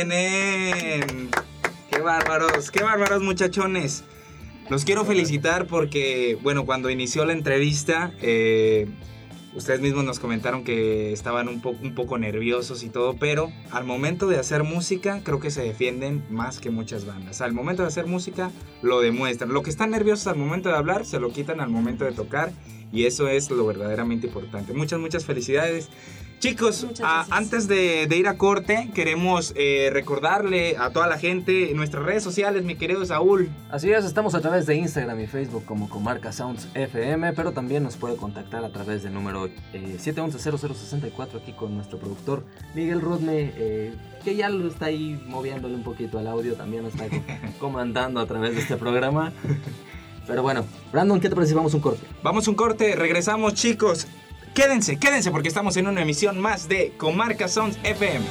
[0.04, 1.30] Vienen.
[1.90, 4.04] Qué bárbaros, qué bárbaros muchachones.
[4.68, 8.86] Los quiero felicitar porque, bueno, cuando inició la entrevista, eh,
[9.54, 14.28] ustedes mismos nos comentaron que estaban un, un poco nerviosos y todo, pero al momento
[14.28, 17.40] de hacer música creo que se defienden más que muchas bandas.
[17.40, 18.50] Al momento de hacer música
[18.82, 19.52] lo demuestran.
[19.52, 22.52] Lo que están nerviosos al momento de hablar se lo quitan al momento de tocar
[22.92, 24.74] y eso es lo verdaderamente importante.
[24.74, 25.88] Muchas, muchas felicidades.
[26.38, 26.86] Chicos,
[27.30, 32.22] antes de, ir a corte, queremos eh, recordarle a toda la gente en nuestras redes
[32.22, 33.50] sociales, mi querido Saúl.
[33.70, 37.82] Así es, estamos a través de Instagram y Facebook como Comarca Sounds FM, pero también
[37.82, 43.52] nos puede contactar a través del número eh, 711-0064 aquí con nuestro productor Miguel Rodme,
[43.56, 43.92] eh,
[44.24, 47.06] que ya lo está ahí moviéndole un poquito al audio, también nos está
[47.58, 49.32] comandando a través de este programa.
[50.28, 52.06] Pero bueno, Brandon, ¿qué te parece si vamos un corte?
[52.22, 54.06] Vamos un corte, regresamos chicos.
[54.58, 58.26] Quédense, quédense porque estamos en una emisión más de Comarca Sounds FM.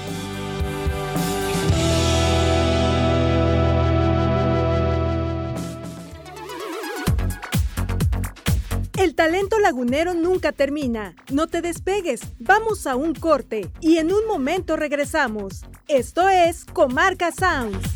[8.97, 11.15] El talento lagunero nunca termina.
[11.31, 15.63] No te despegues, vamos a un corte y en un momento regresamos.
[15.87, 17.87] Esto es Comarca Sounds.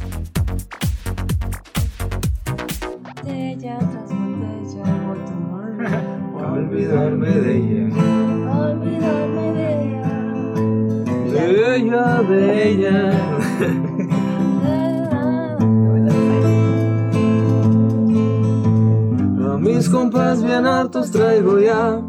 [6.51, 7.83] olvidarme de ella.
[8.59, 10.09] Olvidarme de ella.
[11.31, 12.97] De ella, de ella.
[19.53, 22.01] A mis compas bien hartos traigo ya.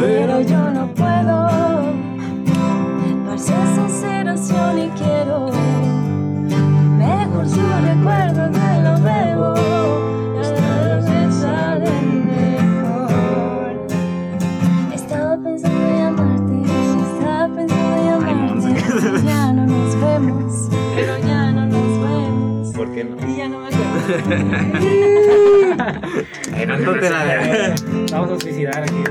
[0.00, 1.48] Pero yo no puedo.
[3.26, 5.75] Parece sinceración y quiero.
[27.00, 27.74] te la
[28.12, 28.94] Vamos a suicidar aquí.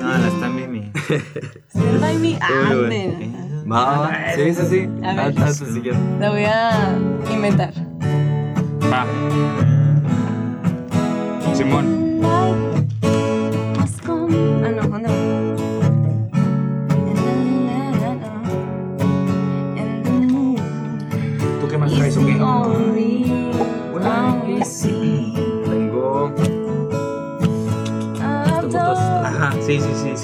[0.00, 0.90] No, la está Mimi.
[1.68, 2.38] Stand by me.
[2.40, 3.36] Ah, nena.
[3.68, 4.88] Va, sí, sí, sí.
[5.04, 5.34] A ver.
[5.36, 5.98] Ah, ah, quiero.
[6.20, 6.96] La voy a
[7.32, 7.72] inventar.
[8.92, 9.04] Va.
[11.54, 11.86] Simón.
[14.62, 15.14] Ah, no, ¿dónde va?
[21.60, 22.36] ¿Tú qué más traes o qué?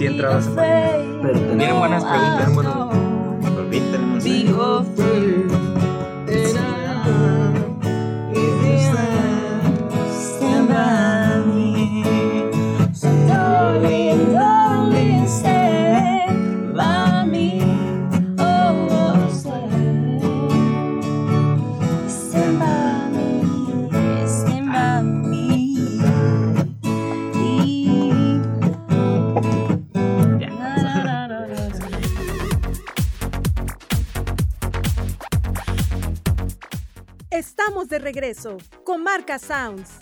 [0.02, 0.50] Sí, entrabas.
[1.56, 3.11] Tienen buenas preguntas.
[38.02, 39.98] Regreso con Marca Sounds.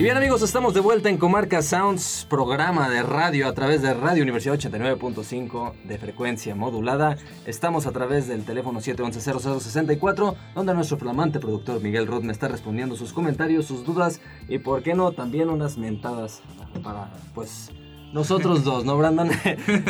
[0.00, 3.92] Y bien amigos, estamos de vuelta en Comarca Sounds, programa de radio a través de
[3.92, 7.18] Radio Universidad 89.5 de frecuencia modulada.
[7.44, 12.96] Estamos a través del teléfono 711-0064, donde nuestro flamante productor Miguel Rod me está respondiendo
[12.96, 16.40] sus comentarios, sus dudas y, por qué no, también unas mentadas
[16.82, 17.70] para, pues,
[18.12, 19.30] nosotros dos, ¿no, Brandon?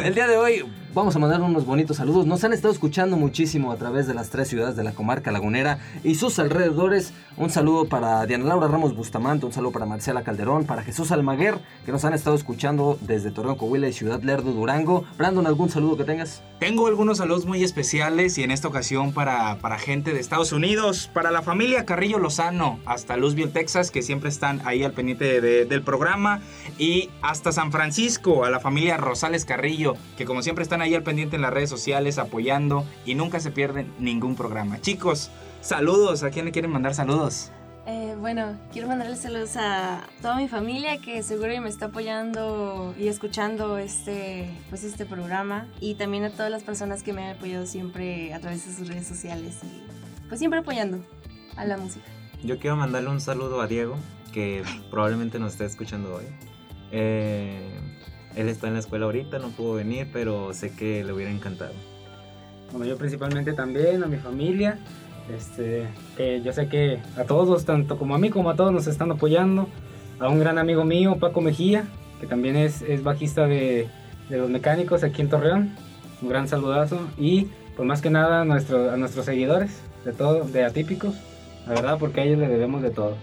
[0.04, 2.26] El día de hoy vamos a mandar unos bonitos saludos.
[2.26, 5.78] Nos han estado escuchando muchísimo a través de las tres ciudades de la comarca lagunera
[6.04, 7.12] y sus alrededores.
[7.36, 11.54] Un saludo para Diana Laura Ramos Bustamante, un saludo para Marcela Calderón, para Jesús Almaguer,
[11.86, 15.04] que nos han estado escuchando desde Torreón, Coahuila y Ciudad Lerdo, Durango.
[15.16, 16.42] Brandon, ¿algún saludo que tengas?
[16.58, 21.08] Tengo algunos saludos muy especiales y en esta ocasión para, para gente de Estados Unidos,
[21.14, 25.64] para la familia Carrillo Lozano, hasta Louisville, Texas, que siempre están ahí al pendiente de-
[25.64, 26.40] del programa,
[26.78, 31.02] y hasta San Francisco, a la familia Rosales Carrillo, que como siempre están ahí al
[31.02, 34.80] pendiente en las redes sociales apoyando y nunca se pierden ningún programa.
[34.80, 37.50] Chicos, saludos, ¿a quién le quieren mandar saludos?
[37.86, 43.08] Eh, bueno, quiero mandarles saludos a toda mi familia que seguro me está apoyando y
[43.08, 47.66] escuchando este, pues este programa y también a todas las personas que me han apoyado
[47.66, 51.00] siempre a través de sus redes sociales y pues siempre apoyando
[51.56, 52.04] a la música.
[52.44, 53.96] Yo quiero mandarle un saludo a Diego,
[54.32, 56.24] que probablemente nos esté escuchando hoy.
[56.92, 57.80] Eh,
[58.36, 61.72] él está en la escuela ahorita, no pudo venir, pero sé que le hubiera encantado.
[62.72, 64.78] Bueno, yo principalmente también, a mi familia,
[65.36, 68.86] Este, que yo sé que a todos, tanto como a mí como a todos, nos
[68.88, 69.68] están apoyando.
[70.18, 71.84] A un gran amigo mío, Paco Mejía,
[72.20, 73.88] que también es, es bajista de,
[74.28, 75.76] de los mecánicos aquí en Torreón.
[76.20, 76.98] Un gran saludazo.
[77.16, 79.70] Y pues más que nada a, nuestro, a nuestros seguidores
[80.04, 81.14] de todo, de Atípicos,
[81.66, 83.14] la verdad, porque a ellos le debemos de todo.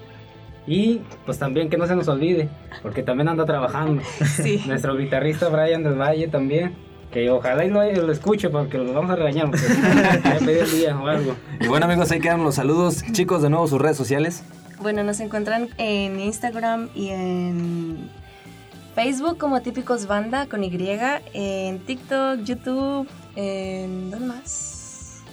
[0.68, 2.50] Y pues también que no se nos olvide,
[2.84, 4.04] porque también anda trabajando.
[4.26, 4.62] Sí.
[4.68, 6.76] Nuestro guitarrista Brian del Valle también,
[7.12, 9.66] que ojalá y lo, lo escuche porque los vamos a regañar, porque
[10.38, 11.36] el día o algo.
[11.60, 13.04] Y bueno amigos, ahí quedan los saludos.
[13.14, 14.44] Chicos, de nuevo sus redes sociales.
[14.82, 18.10] Bueno, nos encuentran en Instagram y en
[18.94, 20.72] Facebook como Típicos Banda con Y,
[21.34, 24.12] en TikTok, YouTube, en...
[24.12, 25.24] ¿Dónde más?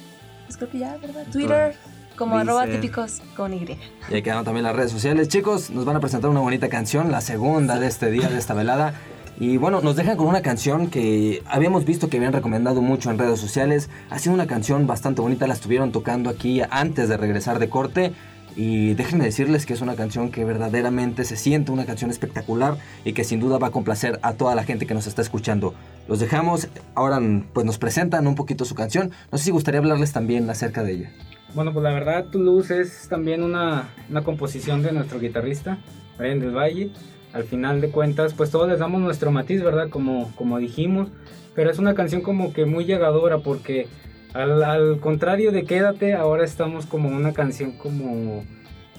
[0.47, 1.27] Pues creo que ya, ¿verdad?
[1.31, 1.75] Twitter
[2.17, 3.79] como Dice- arroba típicos con Y.
[4.11, 5.29] Y ahí quedaron también las redes sociales.
[5.29, 8.55] Chicos, nos van a presentar una bonita canción, la segunda de este día, de esta
[8.55, 8.95] velada.
[9.41, 13.19] Y bueno, nos dejan con una canción que habíamos visto que habían recomendado mucho en
[13.19, 13.91] redes sociales.
[14.11, 18.13] Ha sido una canción bastante bonita, la estuvieron tocando aquí antes de regresar de corte.
[18.57, 23.13] Y déjenme decirles que es una canción que verdaderamente se siente una canción espectacular y
[23.13, 25.75] que sin duda va a complacer a toda la gente que nos está escuchando.
[26.09, 27.21] Los dejamos, ahora
[27.53, 29.11] pues nos presentan un poquito su canción.
[29.33, 31.11] No sé si gustaría hablarles también acerca de ella.
[31.55, 35.79] Bueno, pues la verdad, Tu Luz es también una, una composición de nuestro guitarrista,
[36.19, 36.91] Brian del Valle.
[37.33, 39.89] Al final de cuentas, pues todos les damos nuestro matiz, ¿verdad?
[39.89, 41.09] Como, como dijimos.
[41.55, 43.89] Pero es una canción como que muy llegadora porque
[44.35, 48.45] al, al contrario de Quédate, ahora estamos como una canción como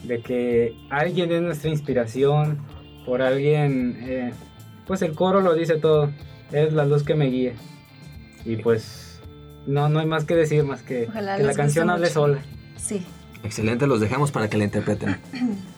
[0.03, 2.59] de que alguien es nuestra inspiración,
[3.05, 4.33] por alguien, eh,
[4.87, 6.11] pues el coro lo dice todo,
[6.51, 7.53] es la luz que me guía.
[8.45, 9.21] Y pues
[9.67, 12.13] no, no hay más que decir, más que, que la canción hable mucho.
[12.13, 12.39] sola.
[12.77, 13.05] Sí.
[13.43, 15.17] Excelente, los dejamos para que la interpreten.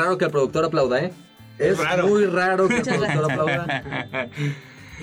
[0.00, 1.12] raro que el productor aplauda, ¿eh?
[1.58, 2.06] Es raro.
[2.08, 4.28] muy raro que el productor aplauda.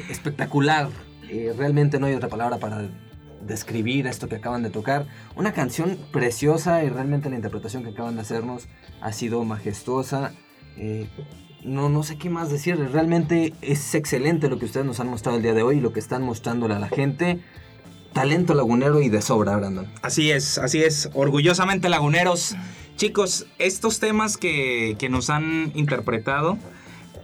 [0.10, 0.90] Espectacular.
[1.30, 2.90] Eh, realmente no hay otra palabra para
[3.42, 5.06] describir esto que acaban de tocar.
[5.36, 8.68] Una canción preciosa y realmente la interpretación que acaban de hacernos
[9.02, 10.34] ha sido majestuosa.
[10.78, 11.08] Eh,
[11.64, 12.78] no, no sé qué más decir.
[12.92, 15.94] Realmente es excelente lo que ustedes nos han mostrado el día de hoy y lo
[15.94, 17.40] que están mostrándole a la gente.
[18.14, 19.88] Talento lagunero y de sobra, Brandon.
[20.02, 21.10] Así es, así es.
[21.14, 22.56] Orgullosamente laguneros.
[22.98, 26.58] Chicos, estos temas que, que nos han interpretado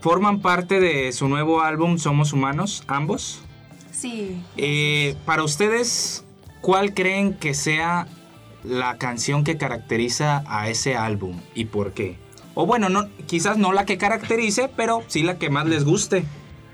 [0.02, 3.42] forman parte de su nuevo álbum Somos Humanos, ambos.
[3.92, 4.40] Sí.
[4.56, 6.26] Eh, para ustedes,
[6.62, 8.08] ¿cuál creen que sea
[8.64, 12.18] la canción que caracteriza a ese álbum y por qué?
[12.54, 16.24] O bueno, no, quizás no la que caracterice, pero sí la que más les guste.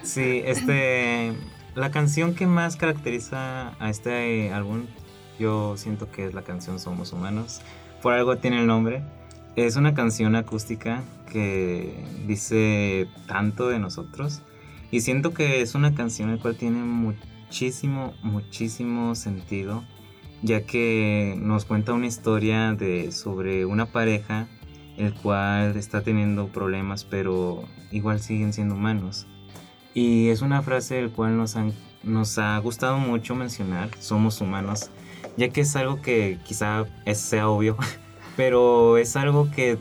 [0.03, 1.33] Sí, este.
[1.73, 4.87] La canción que más caracteriza a este álbum,
[5.39, 7.61] yo siento que es la canción Somos Humanos.
[8.01, 9.01] Por algo tiene el nombre.
[9.55, 11.93] Es una canción acústica que
[12.27, 14.41] dice tanto de nosotros.
[14.91, 19.83] Y siento que es una canción el cual tiene muchísimo, muchísimo sentido.
[20.41, 24.47] Ya que nos cuenta una historia de, sobre una pareja
[24.97, 29.27] el cual está teniendo problemas, pero igual siguen siendo humanos.
[29.93, 31.73] Y es una frase del cual nos, han-
[32.03, 34.91] nos ha gustado mucho mencionar, somos humanos,
[35.39, 37.77] ya que es algo que quizá sea obvio,
[38.35, 39.79] pero es algo que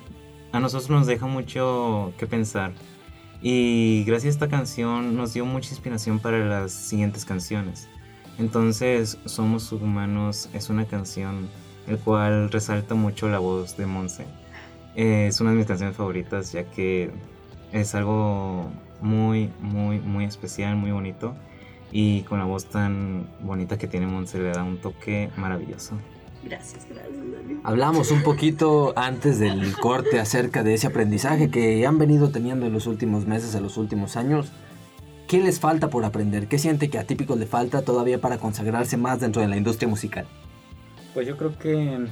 [0.52, 2.72] a nosotros nos deja mucho que pensar.
[3.42, 7.88] Y gracias a esta canción nos dio mucha inspiración para las siguientes canciones.
[8.38, 11.48] Entonces, Somos Humanos es una canción
[11.88, 14.26] el cual resalta mucho la voz de Monse.
[14.94, 17.10] Es una de mis canciones favoritas ya que
[17.72, 21.34] es algo muy, muy, muy especial, muy bonito.
[21.90, 25.94] Y con la voz tan bonita que tiene Monse le da un toque maravilloso.
[26.44, 27.60] Gracias, gracias, Dani.
[27.64, 32.72] Hablamos un poquito antes del corte acerca de ese aprendizaje que han venido teniendo en
[32.72, 34.52] los últimos meses, en los últimos años.
[35.26, 36.46] ¿Qué les falta por aprender?
[36.46, 39.88] ¿Qué siente que a Típicos le falta todavía para consagrarse más dentro de la industria
[39.88, 40.26] musical?
[41.12, 42.08] Pues yo creo que en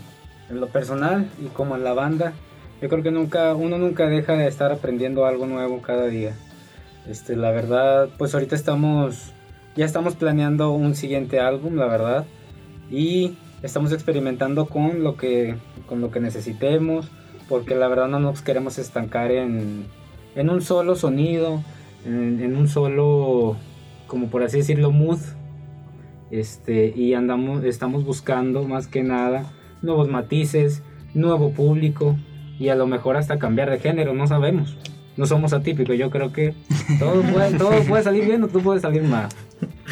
[0.48, 2.32] en lo personal y como en la banda,
[2.80, 6.34] yo creo que nunca, uno nunca deja de estar aprendiendo algo nuevo cada día.
[7.08, 9.32] Este, la verdad, pues ahorita estamos,
[9.76, 12.26] ya estamos planeando un siguiente álbum, la verdad,
[12.90, 15.56] y estamos experimentando con lo que,
[15.86, 17.08] con lo que necesitemos,
[17.48, 19.86] porque la verdad no nos queremos estancar en,
[20.34, 21.62] en un solo sonido,
[22.04, 23.56] en, en un solo,
[24.06, 25.20] como por así decirlo, mood,
[26.30, 29.44] este, y andamos, estamos buscando más que nada
[29.82, 30.82] nuevos matices,
[31.14, 32.16] nuevo público
[32.58, 34.76] y a lo mejor hasta cambiar de género, no sabemos.
[35.16, 36.54] No somos atípicos, yo creo que
[36.98, 39.28] todo puede, todo puede salir bien o todo puede salir mal.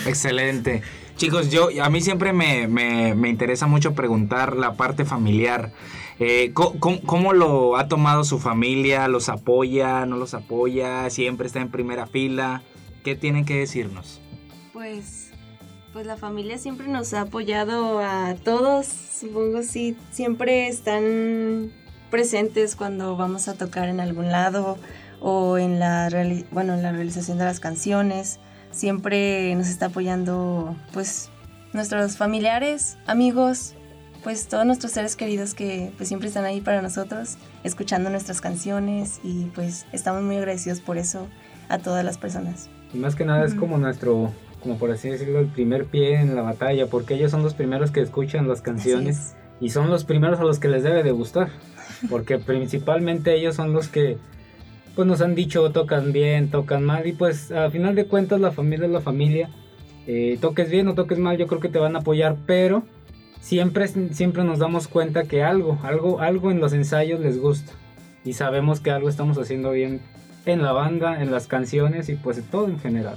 [0.07, 0.83] Excelente.
[1.17, 5.73] Chicos, yo a mí siempre me, me- me interesa mucho preguntar la parte familiar.
[6.19, 9.09] Eh, ¿cómo, cómo- lo ha tomado su familia?
[9.09, 10.07] ¿Los apoya?
[10.07, 11.09] ¿No los apoya?
[11.11, 12.62] ¿Siempre está en primera fila?
[13.05, 14.21] ¿Qué tienen que decirnos?
[14.73, 15.31] Pues,
[15.93, 21.71] pues la familia siempre nos ha apoyado a todos, supongo sí, siempre están
[22.11, 24.79] presentes cuando vamos a tocar en algún lado
[25.21, 26.09] o en la
[26.51, 28.41] bueno, en la realización de las canciones.
[28.75, 31.31] Siempre nos está apoyando pues
[31.72, 33.75] nuestros familiares, amigos,
[34.25, 39.20] pues todos nuestros seres queridos que pues siempre están ahí para nosotros, escuchando nuestras canciones
[39.22, 41.29] y pues estamos muy agradecidos por eso
[41.68, 42.68] a todas las personas.
[42.93, 43.61] Y más que nada es Ujú.
[43.61, 47.45] como nuestro, como por así decirlo, el primer pie en la batalla, porque ellos son
[47.45, 49.37] los primeros que escuchan las canciones es.
[49.61, 51.49] y son los primeros a los que les debe de gustar,
[52.11, 54.18] porque principalmente ellos son los que
[54.95, 58.53] pues nos han dicho tocan bien, tocan mal y pues a final de cuentas la
[58.53, 59.49] familia es la familia,
[60.07, 62.82] Eh, toques bien o toques mal yo creo que te van a apoyar, pero
[63.40, 67.72] siempre, siempre nos damos cuenta que algo, algo, algo en los ensayos les gusta
[68.24, 70.01] y sabemos que algo estamos haciendo bien
[70.47, 73.16] en la banda, en las canciones y pues en todo en general.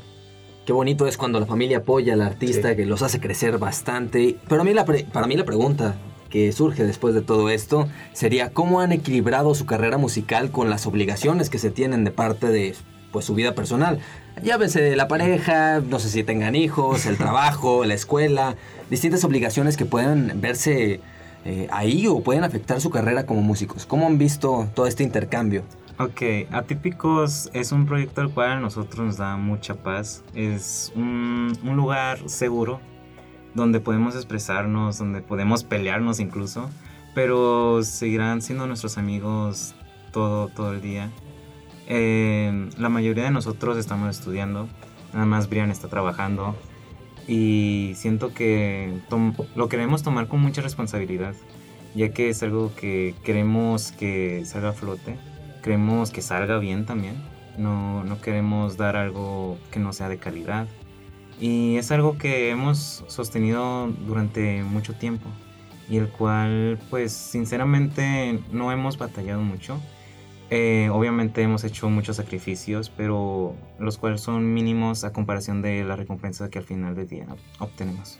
[0.65, 2.75] Qué bonito es cuando la familia apoya al artista, Sí.
[2.77, 4.35] que los hace crecer bastante.
[4.49, 5.95] Pero a mí la pre- para mí la pregunta
[6.29, 10.85] que surge después de todo esto sería cómo han equilibrado su carrera musical con las
[10.85, 12.75] obligaciones que se tienen de parte de
[13.11, 13.99] pues, su vida personal.
[14.43, 18.55] Llámese la pareja, no sé si tengan hijos, el trabajo, la escuela,
[18.89, 21.01] distintas obligaciones que pueden verse
[21.45, 23.85] eh, ahí o pueden afectar su carrera como músicos.
[23.85, 25.63] ¿Cómo han visto todo este intercambio?
[25.99, 26.21] Ok,
[26.51, 30.23] Atípicos es un proyecto al cual a nosotros nos da mucha paz.
[30.35, 32.79] Es un, un lugar seguro
[33.57, 36.69] donde podemos expresarnos, donde podemos pelearnos incluso,
[37.15, 39.73] pero seguirán siendo nuestros amigos
[40.11, 41.09] todo, todo el día.
[41.87, 44.67] Eh, la mayoría de nosotros estamos estudiando,
[45.11, 46.55] nada más Brian está trabajando
[47.27, 49.01] y siento que
[49.55, 51.33] lo queremos tomar con mucha responsabilidad,
[51.95, 55.17] ya que es algo que queremos que salga a flote,
[55.63, 57.15] queremos que salga bien también,
[57.57, 60.67] no, no queremos dar algo que no sea de calidad.
[61.39, 65.29] Y es algo que hemos sostenido durante mucho tiempo
[65.89, 69.79] y el cual pues sinceramente no hemos batallado mucho.
[70.49, 75.95] Eh, obviamente hemos hecho muchos sacrificios, pero los cuales son mínimos a comparación de la
[75.95, 77.27] recompensa que al final del día
[77.59, 78.17] obtenemos.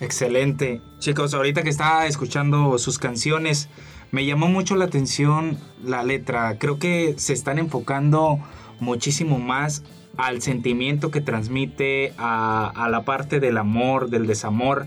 [0.00, 0.80] Excelente.
[0.98, 3.68] Chicos, ahorita que estaba escuchando sus canciones,
[4.10, 6.58] me llamó mucho la atención la letra.
[6.58, 8.38] Creo que se están enfocando
[8.80, 9.84] muchísimo más
[10.26, 14.86] al sentimiento que transmite, a, a la parte del amor, del desamor.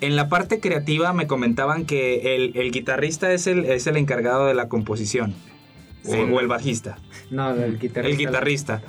[0.00, 4.46] En la parte creativa me comentaban que el, el guitarrista es el, es el encargado
[4.46, 5.34] de la composición.
[6.04, 6.16] Sí.
[6.16, 6.98] O, o el bajista.
[7.30, 8.00] No, el guitarrista.
[8.10, 8.82] El guitarrista.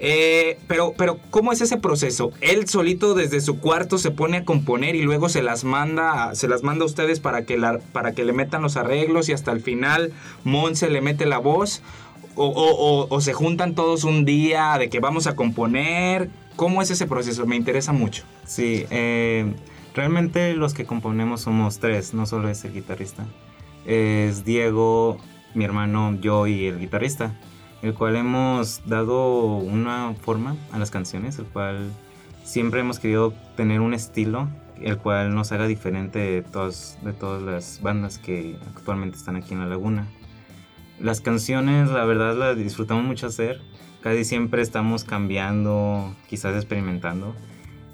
[0.00, 2.30] Eh, pero, pero, ¿cómo es ese proceso?
[2.40, 6.34] Él solito desde su cuarto se pone a componer y luego se las manda, a-
[6.36, 9.32] se las manda a ustedes para que, la, para que le metan los arreglos y
[9.32, 10.12] hasta el final
[10.44, 11.82] Monse le mete la voz.
[12.38, 16.30] O, o- o- o se juntan todos un día de que vamos a componer.
[16.56, 17.46] ¿Cómo es ese proceso?
[17.46, 18.22] Me interesa mucho.
[18.46, 19.52] Sí, eh,
[19.94, 23.26] realmente los que componemos somos tres, no solo es el guitarrista.
[23.86, 25.18] Es Diego,
[25.54, 27.34] mi hermano, yo y el guitarrista,
[27.82, 31.90] el cual hemos dado una forma a las canciones, el cual
[32.44, 34.48] siempre hemos querido tener un estilo,
[34.80, 39.60] el cual nos haga diferente de de todas las bandas que actualmente están aquí en
[39.60, 40.06] La Laguna.
[41.00, 43.60] Las canciones, la verdad, las disfrutamos mucho hacer.
[44.02, 47.34] Casi siempre estamos cambiando, quizás experimentando.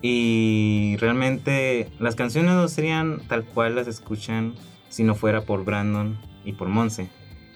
[0.01, 4.55] Y realmente las canciones no serían tal cual las escuchan
[4.89, 7.09] si no fuera por Brandon y por Monse,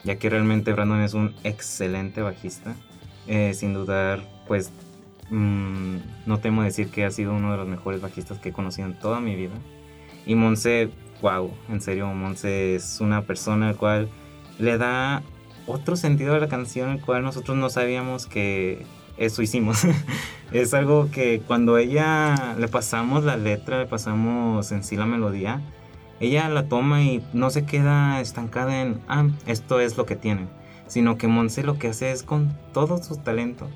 [0.03, 2.75] ya que realmente Brandon es un excelente bajista.
[3.27, 4.73] Eh, sin dudar, pues
[5.29, 8.89] mm, no temo decir que ha sido uno de los mejores bajistas que he conocido
[8.89, 9.55] en toda mi vida.
[10.25, 10.89] Y Monse,
[11.21, 14.09] wow, en serio, Monse es una persona al cual
[14.59, 15.23] le da
[15.69, 18.85] otro sentido a la canción, el cual nosotros no sabíamos que
[19.16, 19.87] eso hicimos.
[20.53, 25.61] es algo que cuando ella le pasamos la letra, le pasamos en sí la melodía,
[26.19, 30.49] ella la toma y no se queda estancada en, ah, esto es lo que tiene,
[30.89, 33.69] sino que Monse lo que hace es con todo su talento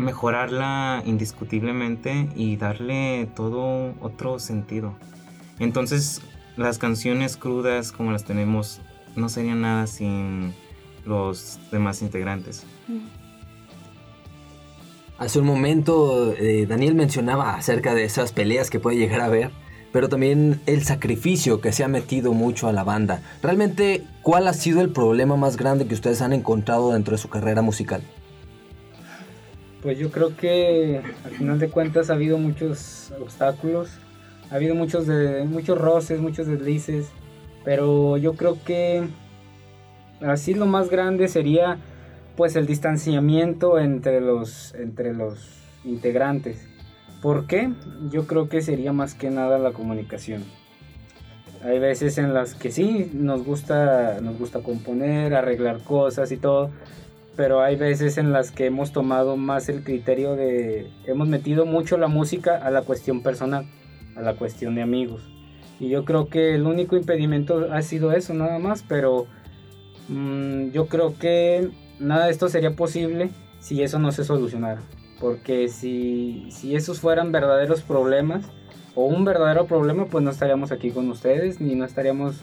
[0.00, 4.94] mejorarla indiscutiblemente y darle todo otro sentido.
[5.58, 6.22] Entonces,
[6.56, 8.80] las canciones crudas como las tenemos
[9.14, 10.54] no serían nada sin
[11.04, 12.64] los demás integrantes.
[15.18, 19.50] Hace un momento eh, Daniel mencionaba acerca de esas peleas que puede llegar a haber,
[19.92, 23.22] pero también el sacrificio que se ha metido mucho a la banda.
[23.42, 27.28] Realmente, ¿cuál ha sido el problema más grande que ustedes han encontrado dentro de su
[27.28, 28.02] carrera musical?
[29.82, 33.90] Pues yo creo que al final de cuentas ha habido muchos obstáculos,
[34.50, 37.08] ha habido muchos, de, muchos roces, muchos deslices,
[37.64, 39.08] pero yo creo que
[40.22, 41.78] así lo más grande sería
[42.36, 46.66] pues el distanciamiento entre los, entre los integrantes.
[47.20, 47.72] ¿Por qué?
[48.10, 50.44] Yo creo que sería más que nada la comunicación.
[51.62, 56.70] Hay veces en las que sí nos gusta, nos gusta componer, arreglar cosas y todo,
[57.36, 61.98] pero hay veces en las que hemos tomado más el criterio de, hemos metido mucho
[61.98, 63.66] la música a la cuestión personal,
[64.16, 65.28] a la cuestión de amigos.
[65.78, 69.26] Y yo creo que el único impedimento ha sido eso nada más, pero
[70.10, 73.30] mm, yo creo que nada de esto sería posible
[73.60, 74.82] si eso no se solucionara.
[75.20, 78.44] Porque si, si esos fueran verdaderos problemas,
[78.94, 82.36] o un verdadero problema, pues no estaríamos aquí con ustedes, ni no estaríamos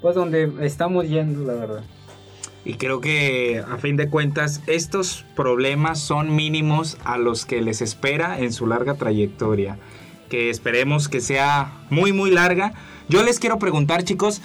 [0.00, 1.82] pues donde estamos yendo, la verdad.
[2.64, 7.80] Y creo que a fin de cuentas estos problemas son mínimos a los que les
[7.80, 9.78] espera en su larga trayectoria.
[10.28, 12.72] Que esperemos que sea muy muy larga.
[13.08, 14.40] Yo les quiero preguntar chicos,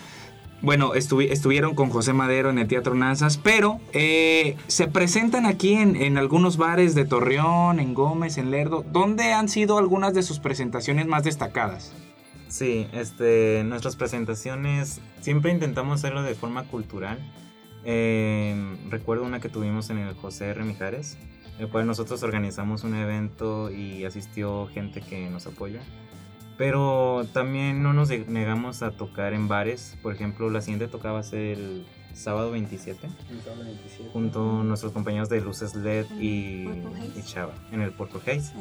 [0.62, 5.74] bueno, estuvi- estuvieron con José Madero en el Teatro Nanzas, pero eh, se presentan aquí
[5.74, 8.84] en, en algunos bares de Torreón, en Gómez, en Lerdo.
[8.91, 11.93] ¿Dónde han sido algunas de sus presentaciones más destacadas?
[12.47, 17.20] Sí, este, nuestras presentaciones siempre intentamos hacerlo de forma cultural.
[17.84, 18.56] Eh,
[18.89, 20.64] recuerdo una que tuvimos en el José R.
[20.64, 21.18] Mijares,
[21.60, 25.82] el cual nosotros organizamos un evento y asistió gente que nos apoya.
[26.58, 29.97] Pero también no nos negamos a tocar en bares.
[30.01, 31.86] Por ejemplo, la siguiente tocaba ser el
[32.16, 33.10] sábado 27
[34.14, 36.66] junto a nuestros compañeros de Luces LED y,
[37.26, 38.53] Chava en el Purple Haze.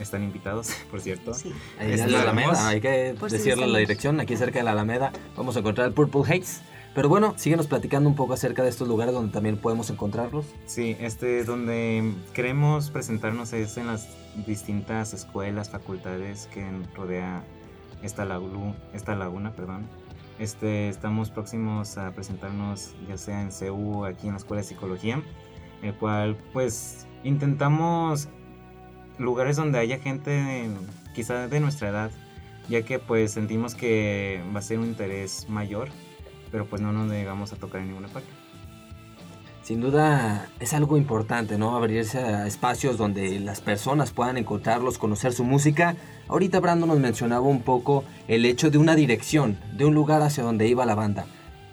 [0.00, 1.34] Están invitados, por cierto.
[1.34, 1.52] Sí.
[1.78, 4.72] Ahí en la Alameda, hay que Por si decirle la dirección, aquí cerca de la
[4.72, 6.62] Alameda vamos a encontrar el Purple Haze.
[6.98, 10.46] Pero bueno, síguenos platicando un poco acerca de estos lugares donde también podemos encontrarlos.
[10.66, 14.08] Sí, este, donde queremos presentarnos es en las
[14.48, 17.44] distintas escuelas, facultades que rodea
[18.02, 19.86] esta, lagu- esta laguna, perdón.
[20.40, 25.22] Este, estamos próximos a presentarnos ya sea en CEU aquí en la Escuela de Psicología,
[25.82, 28.28] el cual pues intentamos
[29.20, 30.66] lugares donde haya gente
[31.14, 32.10] quizá de nuestra edad,
[32.68, 35.90] ya que pues sentimos que va a ser un interés mayor,
[36.50, 38.28] pero pues no nos llegamos a tocar en ninguna parte.
[39.62, 41.76] Sin duda es algo importante, ¿no?
[41.76, 45.94] Abrirse a espacios donde las personas puedan encontrarlos, conocer su música.
[46.26, 50.42] Ahorita Brando nos mencionaba un poco el hecho de una dirección, de un lugar hacia
[50.42, 51.26] donde iba la banda.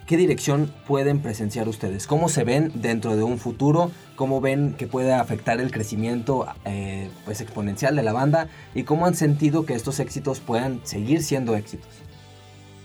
[0.05, 2.05] ¿Qué dirección pueden presenciar ustedes?
[2.05, 3.91] ¿Cómo se ven dentro de un futuro?
[4.15, 8.49] ¿Cómo ven que puede afectar el crecimiento eh, pues exponencial de la banda?
[8.75, 11.89] ¿Y cómo han sentido que estos éxitos puedan seguir siendo éxitos?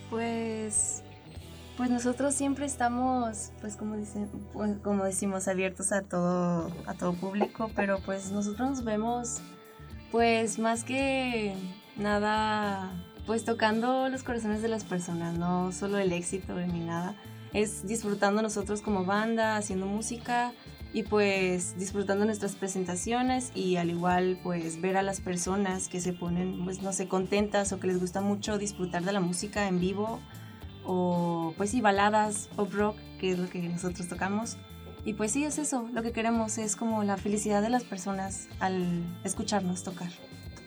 [0.09, 1.00] Pues,
[1.81, 7.15] pues nosotros siempre estamos, pues como dicen, pues, como decimos, abiertos a todo, a todo
[7.15, 9.41] público, pero pues nosotros nos vemos,
[10.13, 11.55] pues más que
[11.97, 12.93] nada,
[13.25, 17.15] pues tocando los corazones de las personas, no solo el éxito ni nada,
[17.55, 20.53] es disfrutando nosotros como banda, haciendo música
[20.93, 26.13] y pues disfrutando nuestras presentaciones y al igual pues ver a las personas que se
[26.13, 30.21] ponen pues no contentas o que les gusta mucho disfrutar de la música en vivo
[30.85, 34.57] o pues sí baladas pop rock que es lo que nosotros tocamos
[35.05, 38.49] y pues sí es eso lo que queremos es como la felicidad de las personas
[38.61, 40.11] al escucharnos tocar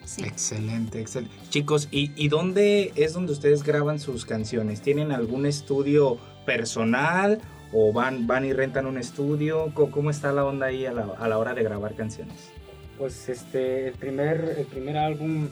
[0.06, 1.36] sí Excelente, excelente.
[1.50, 4.82] Chicos, ¿y, ¿y dónde es donde ustedes graban sus canciones?
[4.82, 7.40] ¿Tienen algún estudio personal
[7.72, 9.72] o van, van y rentan un estudio?
[9.74, 12.52] ¿Cómo, cómo está la onda ahí a la, a la hora de grabar canciones?
[12.98, 15.48] Pues este, el primer, el primer álbum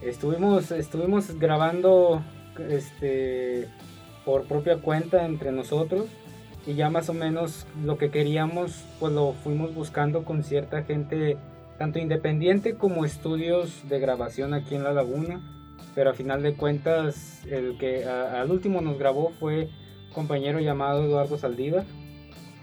[0.00, 2.22] estuvimos, estuvimos grabando
[2.68, 3.68] este,
[4.28, 6.04] por propia cuenta entre nosotros
[6.66, 11.38] y ya más o menos lo que queríamos pues lo fuimos buscando con cierta gente
[11.78, 15.40] tanto independiente como estudios de grabación aquí en La Laguna
[15.94, 19.70] pero a final de cuentas el que a- al último nos grabó fue
[20.08, 21.86] un compañero llamado Eduardo Saldívar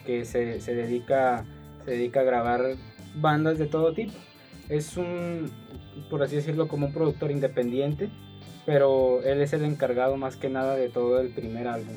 [0.05, 1.45] que se, se dedica
[1.83, 2.61] se dedica a grabar
[3.15, 4.13] bandas de todo tipo.
[4.69, 5.49] Es un
[6.11, 8.09] por así decirlo como un productor independiente
[8.65, 11.95] pero él es el encargado más que nada de todo el primer álbum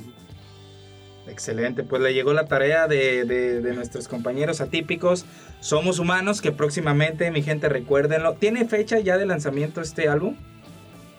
[1.26, 5.26] Excelente, pues le llegó la tarea de, de- de nuestros compañeros atípicos.
[5.60, 8.32] Somos humanos que próximamente, mi gente, recuérdenlo.
[8.34, 10.36] ¿Tiene fecha ya de lanzamiento este álbum?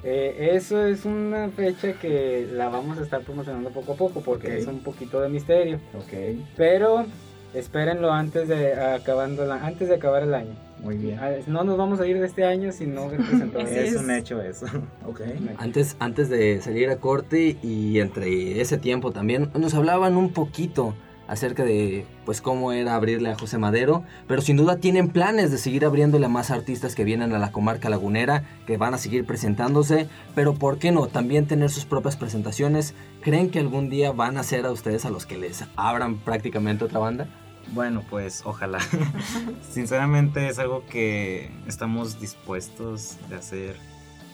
[0.04, 4.58] Eh, eso es una fecha que la vamos a estar promocionando poco a poco porque
[4.58, 5.80] es un poquito de misterio.
[5.94, 7.06] Ok, Pero
[7.54, 10.56] espérenlo antes de acabando la- antes de acabar el año.
[10.84, 11.20] Muy bien.
[11.20, 13.10] Ah, No nos vamos a ir de este año si no
[13.60, 13.96] es es.
[13.96, 14.66] un hecho eso.
[15.06, 15.22] Ok.
[15.58, 20.96] Antes, antes de salir a corte y entre ese tiempo también nos hablaban un poquito
[21.28, 25.60] acerca de pues cómo era abrirle a José Madero, pero sin duda tienen planes de
[25.60, 29.26] seguir abriéndole a más artistas que vienen a la comarca lagunera, que van a seguir
[29.26, 31.06] presentándose, pero ¿por qué no?
[31.06, 32.96] También tener sus propias presentaciones.
[33.22, 36.86] ¿Creen que algún día van a ser a ustedes a los que les abran prácticamente
[36.86, 37.28] otra banda?
[37.74, 38.80] Bueno, pues ojalá.
[39.72, 43.76] Sinceramente es algo que estamos dispuestos de hacer.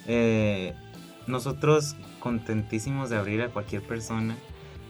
[0.08, 0.74] Eh,
[1.28, 4.38] nosotros contentísimos de abrir a cualquier persona,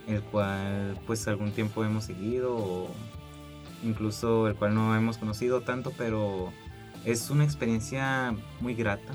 [0.08, 2.90] el cual pues algún tiempo hemos seguido o
[3.84, 6.52] incluso el cual no hemos conocido tanto, pero
[7.04, 9.14] es una experiencia muy grata.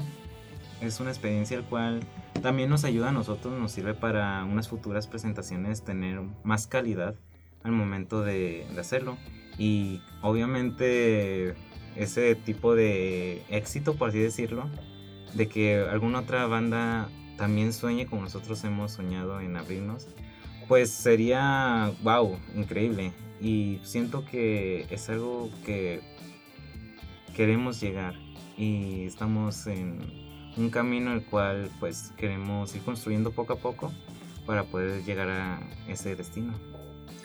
[0.81, 2.01] Es una experiencia el cual
[2.43, 7.15] también nos ayuda a nosotros, nos sirve para unas futuras presentaciones tener más calidad
[7.63, 9.17] al momento de, hacerlo.
[9.59, 11.55] Y obviamente
[11.97, 14.69] ese tipo de éxito, por así decirlo,
[15.35, 20.09] de que alguna otra banda también sueñe como nosotros hemos soñado en abrirnos,
[20.69, 23.13] pues sería, wow, increíble.
[23.41, 26.01] Y siento que es algo que
[27.35, 28.15] queremos llegar
[28.57, 29.99] y estamos en
[30.57, 33.91] un camino el cual pues queremos ir construyendo poco a poco
[34.47, 36.53] para poder llegar a ese destino.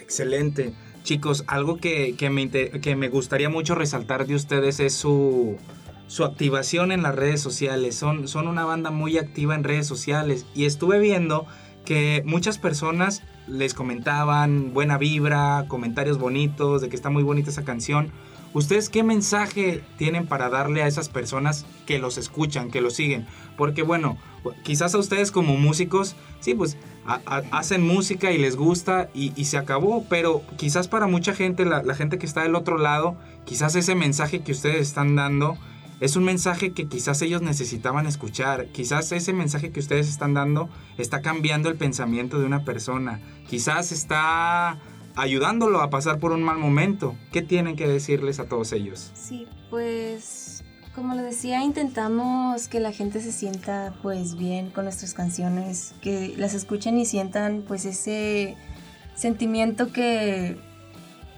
[0.06, 0.72] Excelente.
[1.04, 5.58] Chicos, algo que, que me, que me gustaría mucho resaltar de ustedes es su,
[6.06, 7.96] su activación en las redes sociales.
[7.96, 11.48] Son, son una banda muy activa en redes sociales y estuve viendo
[11.86, 17.64] que muchas personas les comentaban buena vibra, comentarios bonitos, de que está muy bonita esa
[17.64, 18.12] canción.
[18.56, 23.28] ¿Ustedes qué mensaje tienen para darle a esas personas que los escuchan, que los siguen?
[23.58, 24.18] Porque bueno,
[24.64, 27.20] quizás a ustedes como músicos, sí, pues a-
[27.52, 32.18] hacen música y les gusta y, se acabó, pero quizás para mucha gente, la gente
[32.18, 35.58] que está del otro lado, quizás ese mensaje que ustedes están dando
[36.00, 40.70] es un mensaje que quizás ellos necesitaban escuchar, quizás ese mensaje que ustedes están dando
[40.98, 44.78] está cambiando el pensamiento de una persona, quizás está
[45.16, 47.16] ayudándolo a pasar por un mal momento.
[47.32, 49.12] ¿Qué tienen que decirles a todos ellos?
[49.14, 50.64] Sí, pues
[50.96, 56.34] como lo decía, intentamos que la gente se sienta pues bien con nuestras canciones, que
[56.38, 58.56] las escuchen y sientan pues ese
[59.14, 60.58] sentimiento que,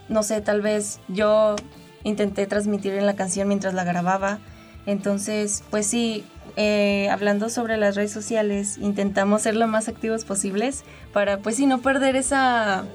[0.09, 1.55] no sé, tal vez yo
[2.03, 4.39] intenté transmitir en la canción mientras la grababa
[4.85, 6.23] Entonces, pues sí,
[6.55, 11.65] eh, hablando sobre las redes sociales, intentamos ser lo más activos posibles para, pues sí,
[11.65, 12.85] no perder esa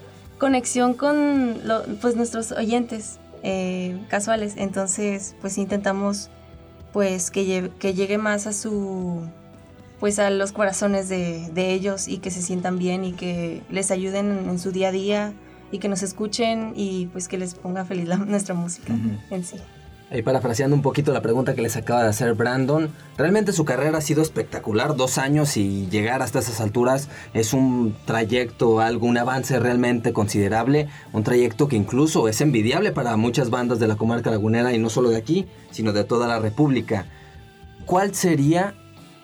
[0.46, 4.54] conexión con lo- pues nuestros oyentes eh, casuales.
[4.56, 6.30] Entonces, pues intentamos
[6.92, 9.22] pues que, que llegue más a su
[10.00, 13.92] pues a los corazones de, de ellos y que se sientan bien y que les
[13.92, 15.32] ayuden en, en su día a día
[15.70, 18.94] y que nos escuchen y pues que les ponga feliz la- nuestra música
[19.30, 19.56] en sí.
[20.14, 23.96] Y parafraseando un poquito la pregunta que les acaba de hacer Brandon, realmente su carrera
[23.96, 29.16] ha sido espectacular, dos años y llegar hasta esas alturas es un trayecto, algo, un
[29.16, 34.30] avance realmente considerable, un trayecto que incluso es envidiable para muchas bandas de la comarca
[34.30, 37.06] lagunera y no solo de aquí, sino de toda la república.
[37.86, 38.74] ¿Cuál sería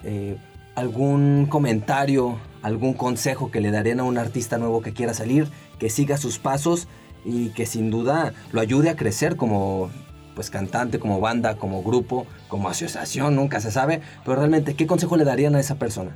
[0.04, 0.38] eh,
[0.74, 5.90] algún comentario, algún consejo que le darían a un artista nuevo que quiera salir, que
[5.90, 6.88] siga sus pasos
[7.26, 9.90] y que sin duda lo ayude a crecer como
[10.38, 15.16] pues cantante, como banda, como grupo, como asociación, nunca se sabe, pero realmente ¿qué consejo
[15.16, 16.12] le darían a esa persona?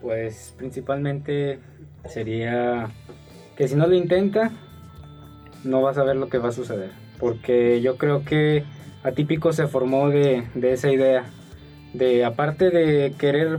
[0.00, 1.58] Pues principalmente
[2.08, 2.92] sería
[3.56, 4.52] que si no lo intenta,
[5.64, 6.90] no vas a ver lo que va a suceder.
[7.18, 8.62] Porque yo creo que
[9.02, 11.24] Atípico se formó de, de esa idea.
[11.94, 13.58] De aparte de querer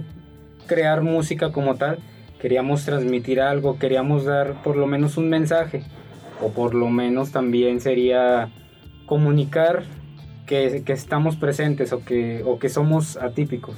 [0.65, 1.99] crear música como tal,
[2.39, 5.83] queríamos transmitir algo, queríamos dar por lo menos un mensaje.
[6.41, 8.49] O por lo menos también sería
[9.13, 9.83] comunicar
[10.47, 13.75] que, que estamos presentes o que, o que somos atípicos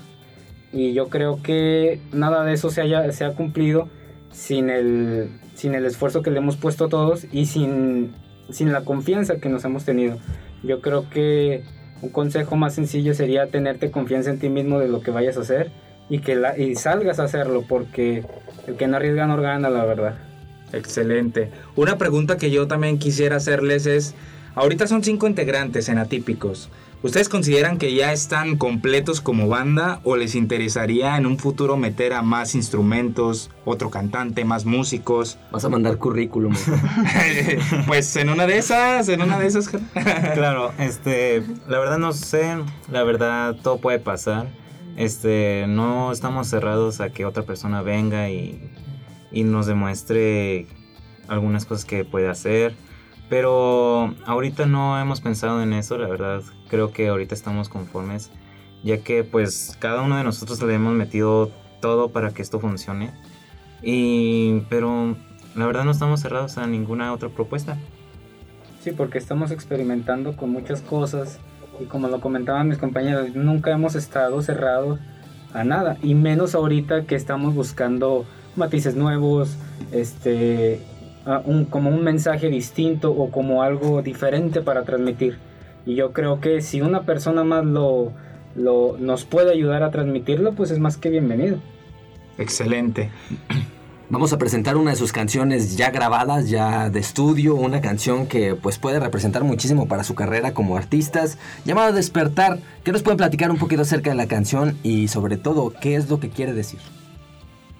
[0.71, 3.89] y yo creo que nada de eso se, haya, se ha cumplido
[4.31, 8.13] sin el, sin el esfuerzo que le hemos puesto todos y sin,
[8.49, 10.17] sin la confianza que nos hemos tenido.
[10.63, 11.65] Yo creo que
[12.01, 15.41] un consejo más sencillo sería tenerte confianza en ti mismo de lo que vayas a
[15.41, 15.71] hacer
[16.09, 18.23] y que la, y salgas a hacerlo porque
[18.67, 20.15] el que no arriesga no gana, la verdad.
[20.73, 21.51] Excelente.
[21.75, 24.13] Una pregunta que yo también quisiera hacerles es,
[24.55, 26.69] ahorita son cinco integrantes en Atípicos.
[27.05, 32.13] ¿Ustedes consideran que ya están completos como banda o les interesaría en un futuro meter
[32.13, 35.37] a más instrumentos, otro cantante, más músicos?
[35.51, 36.55] Vas a mandar currículum.
[37.87, 39.69] pues en una de esas, en una de esas.
[40.33, 42.57] claro, este, la verdad no sé,
[42.89, 44.47] la verdad todo puede pasar.
[44.97, 48.71] Este, no estamos cerrados a que otra persona venga y,
[49.31, 50.65] y nos demuestre
[51.27, 52.73] algunas cosas que puede hacer.
[53.29, 56.43] Pero ahorita no hemos pensado en eso, la verdad.
[56.69, 58.31] Creo que ahorita estamos conformes,
[58.83, 61.51] ya que pues cada uno de nosotros le hemos metido
[61.81, 63.11] todo para que esto funcione.
[63.81, 65.15] Y pero
[65.55, 67.77] la verdad no estamos cerrados a ninguna otra propuesta.
[68.81, 71.39] Sí, porque estamos experimentando con muchas cosas
[71.79, 74.99] y como lo comentaban mis compañeros, nunca hemos estado cerrados
[75.53, 79.57] a nada y menos ahorita que estamos buscando matices nuevos,
[79.91, 80.81] este,
[81.45, 85.37] un- como un mensaje distinto o como algo diferente para transmitir.
[85.85, 88.11] Y yo creo que si una persona más lo,
[88.55, 91.57] lo nos puede ayudar a transmitirlo, pues es más que bienvenido.
[92.37, 93.09] Excelente.
[94.07, 98.53] Vamos a presentar una de sus canciones ya grabadas, ya de estudio, una canción que
[98.53, 102.59] pues puede representar muchísimo para su carrera como artistas, llamada Despertar.
[102.83, 106.07] ¿Qué nos pueden platicar un poquito acerca de la canción y sobre todo qué es
[106.07, 106.79] lo que quiere decir?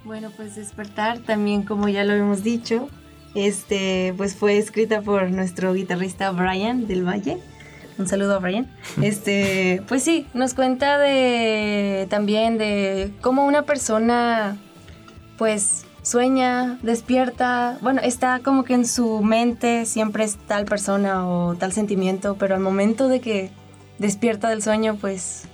[0.03, 2.87] Bueno, pues despertar también, como ya lo hemos dicho,
[3.35, 7.37] este, pues fue escrita por nuestro guitarrista Brian del Valle.
[7.97, 8.67] Un saludo a Brian.
[9.01, 14.57] Este, pues sí, nos cuenta de también de cómo una persona,
[15.37, 21.55] pues sueña, despierta, bueno, está como que en su mente siempre es tal persona o
[21.55, 23.49] tal sentimiento, pero al momento de que
[23.97, 25.47] despierta del sueño, pues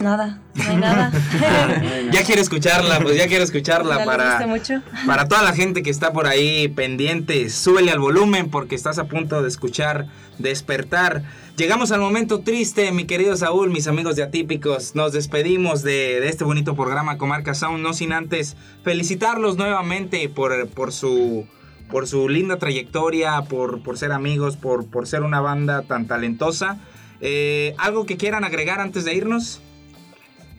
[0.00, 1.12] nada, no hay nada.
[2.12, 4.82] Ya quiero escucharla, pues ya quiero escucharla les para, gusta mucho.
[5.06, 7.48] para toda la gente que está por ahí pendiente.
[7.50, 10.06] Súbele al volumen porque estás a punto de escuchar
[10.38, 11.22] Despertar.
[11.56, 14.94] Llegamos al momento triste, mi querido Saúl, mis amigos de Atípicos.
[14.94, 20.68] Nos despedimos de, de este bonito programa Comarca Sound, no sin antes felicitarlos nuevamente por,
[20.70, 21.46] por su
[21.90, 26.78] por su linda trayectoria, por, por ser amigos, por, por ser una banda tan talentosa.
[27.20, 29.60] Eh, ¿Algo que quieran agregar antes de irnos?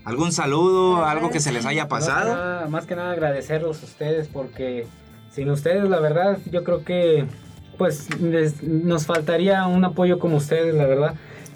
[0.04, 1.06] ¿Algún saludo?
[1.06, 2.36] ¿Algo que se les haya Más que, pasado?
[2.36, 4.88] nada, más que nada agradecerlos a ustedes porque
[5.30, 7.26] sin ustedes la verdad yo creo que
[7.78, 11.14] pues les- nos faltaría un apoyo como ustedes la verdad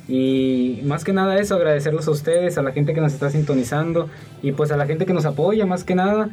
[0.08, 4.10] y más que nada eso agradecerlos a ustedes a la gente que nos está sintonizando
[4.44, 6.30] y pues a la gente que nos apoya más que nada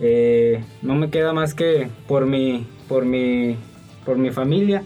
[0.00, 3.56] Eh, no me queda más que por mi por mi
[4.04, 4.82] por mi familia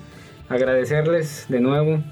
[0.50, 2.02] agradecerles de nuevo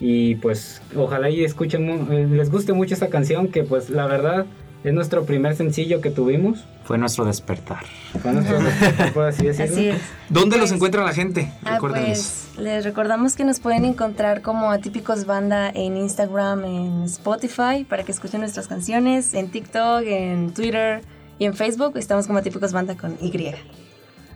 [0.00, 4.06] y pues ojalá y escuchen mu- eh, les guste mucho esta canción que pues la
[4.06, 4.46] verdad
[4.84, 6.64] Es nuestro primer sencillo que tuvimos.
[6.84, 7.84] Fue nuestro despertar.
[8.22, 9.72] Fue nuestro despertar, por así decirlo.
[9.74, 10.00] Así es.
[10.28, 11.52] ¿Dónde los Pues- encuentra la gente?
[11.64, 17.84] Ah, pues les recordamos que nos pueden encontrar como Atípicos Banda en Instagram, en Spotify,
[17.88, 21.00] para que escuchen nuestras canciones, en TikTok, en Twitter
[21.40, 21.96] y en Facebook.
[21.96, 23.32] Estamos como Atípicos Banda con Y.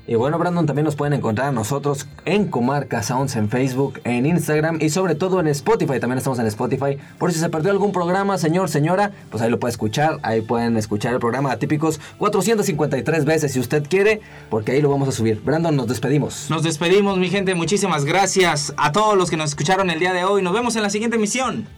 [0.04, 4.26] Y bueno, Brandon, también nos pueden encontrar a nosotros en Comarca Sounds en Facebook, en
[4.26, 6.00] Instagram y sobre todo en Spotify.
[6.00, 6.98] También estamos en Spotify.
[7.18, 10.18] Por si se perdió algún programa, señor, señora, pues ahí lo puede escuchar.
[10.22, 15.08] Ahí pueden escuchar el programa Atípicos 453 veces si usted quiere, porque ahí lo vamos
[15.08, 15.40] a subir.
[15.40, 16.50] Brandon, nos despedimos.
[16.50, 17.54] Nos despedimos, mi gente.
[17.54, 20.42] Muchísimas gracias a todos los que nos escucharon el día de hoy.
[20.42, 21.68] Nos vemos en la siguiente emisión.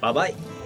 [0.00, 0.61] Bye bye.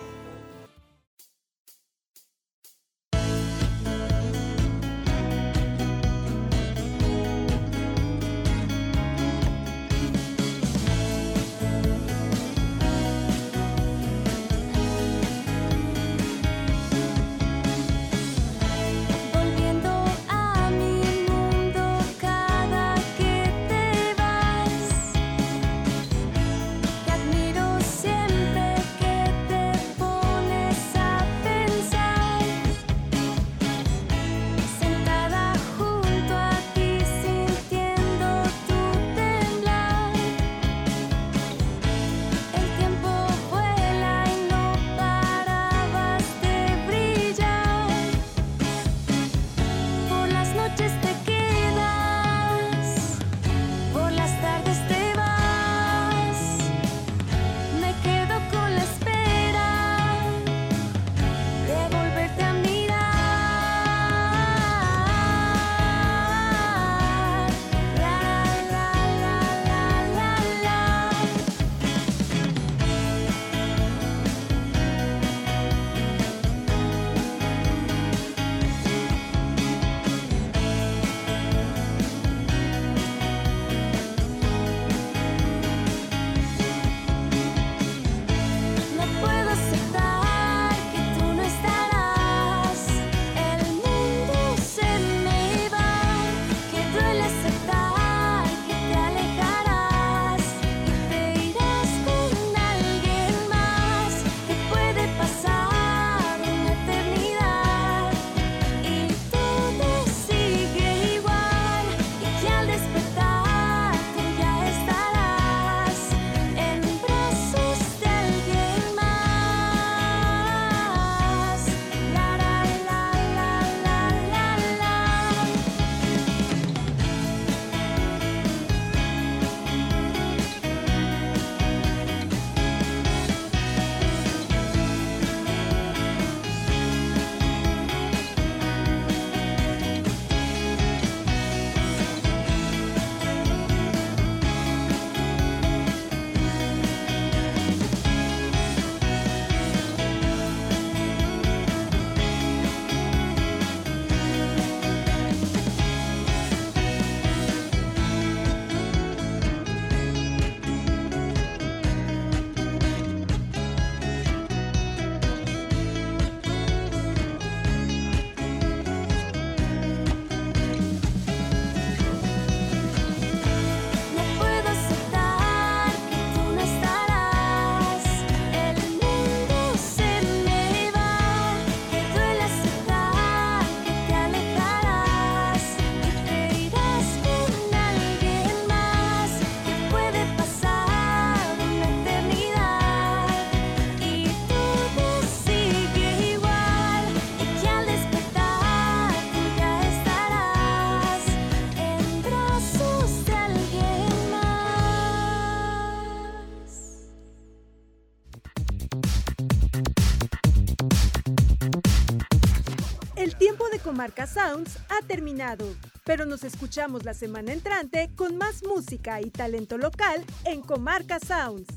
[213.87, 215.65] Comarca Sounds ha terminado,
[216.05, 221.69] pero nos escuchamos la semana entrante con más música y talento local en Comarca Sounds.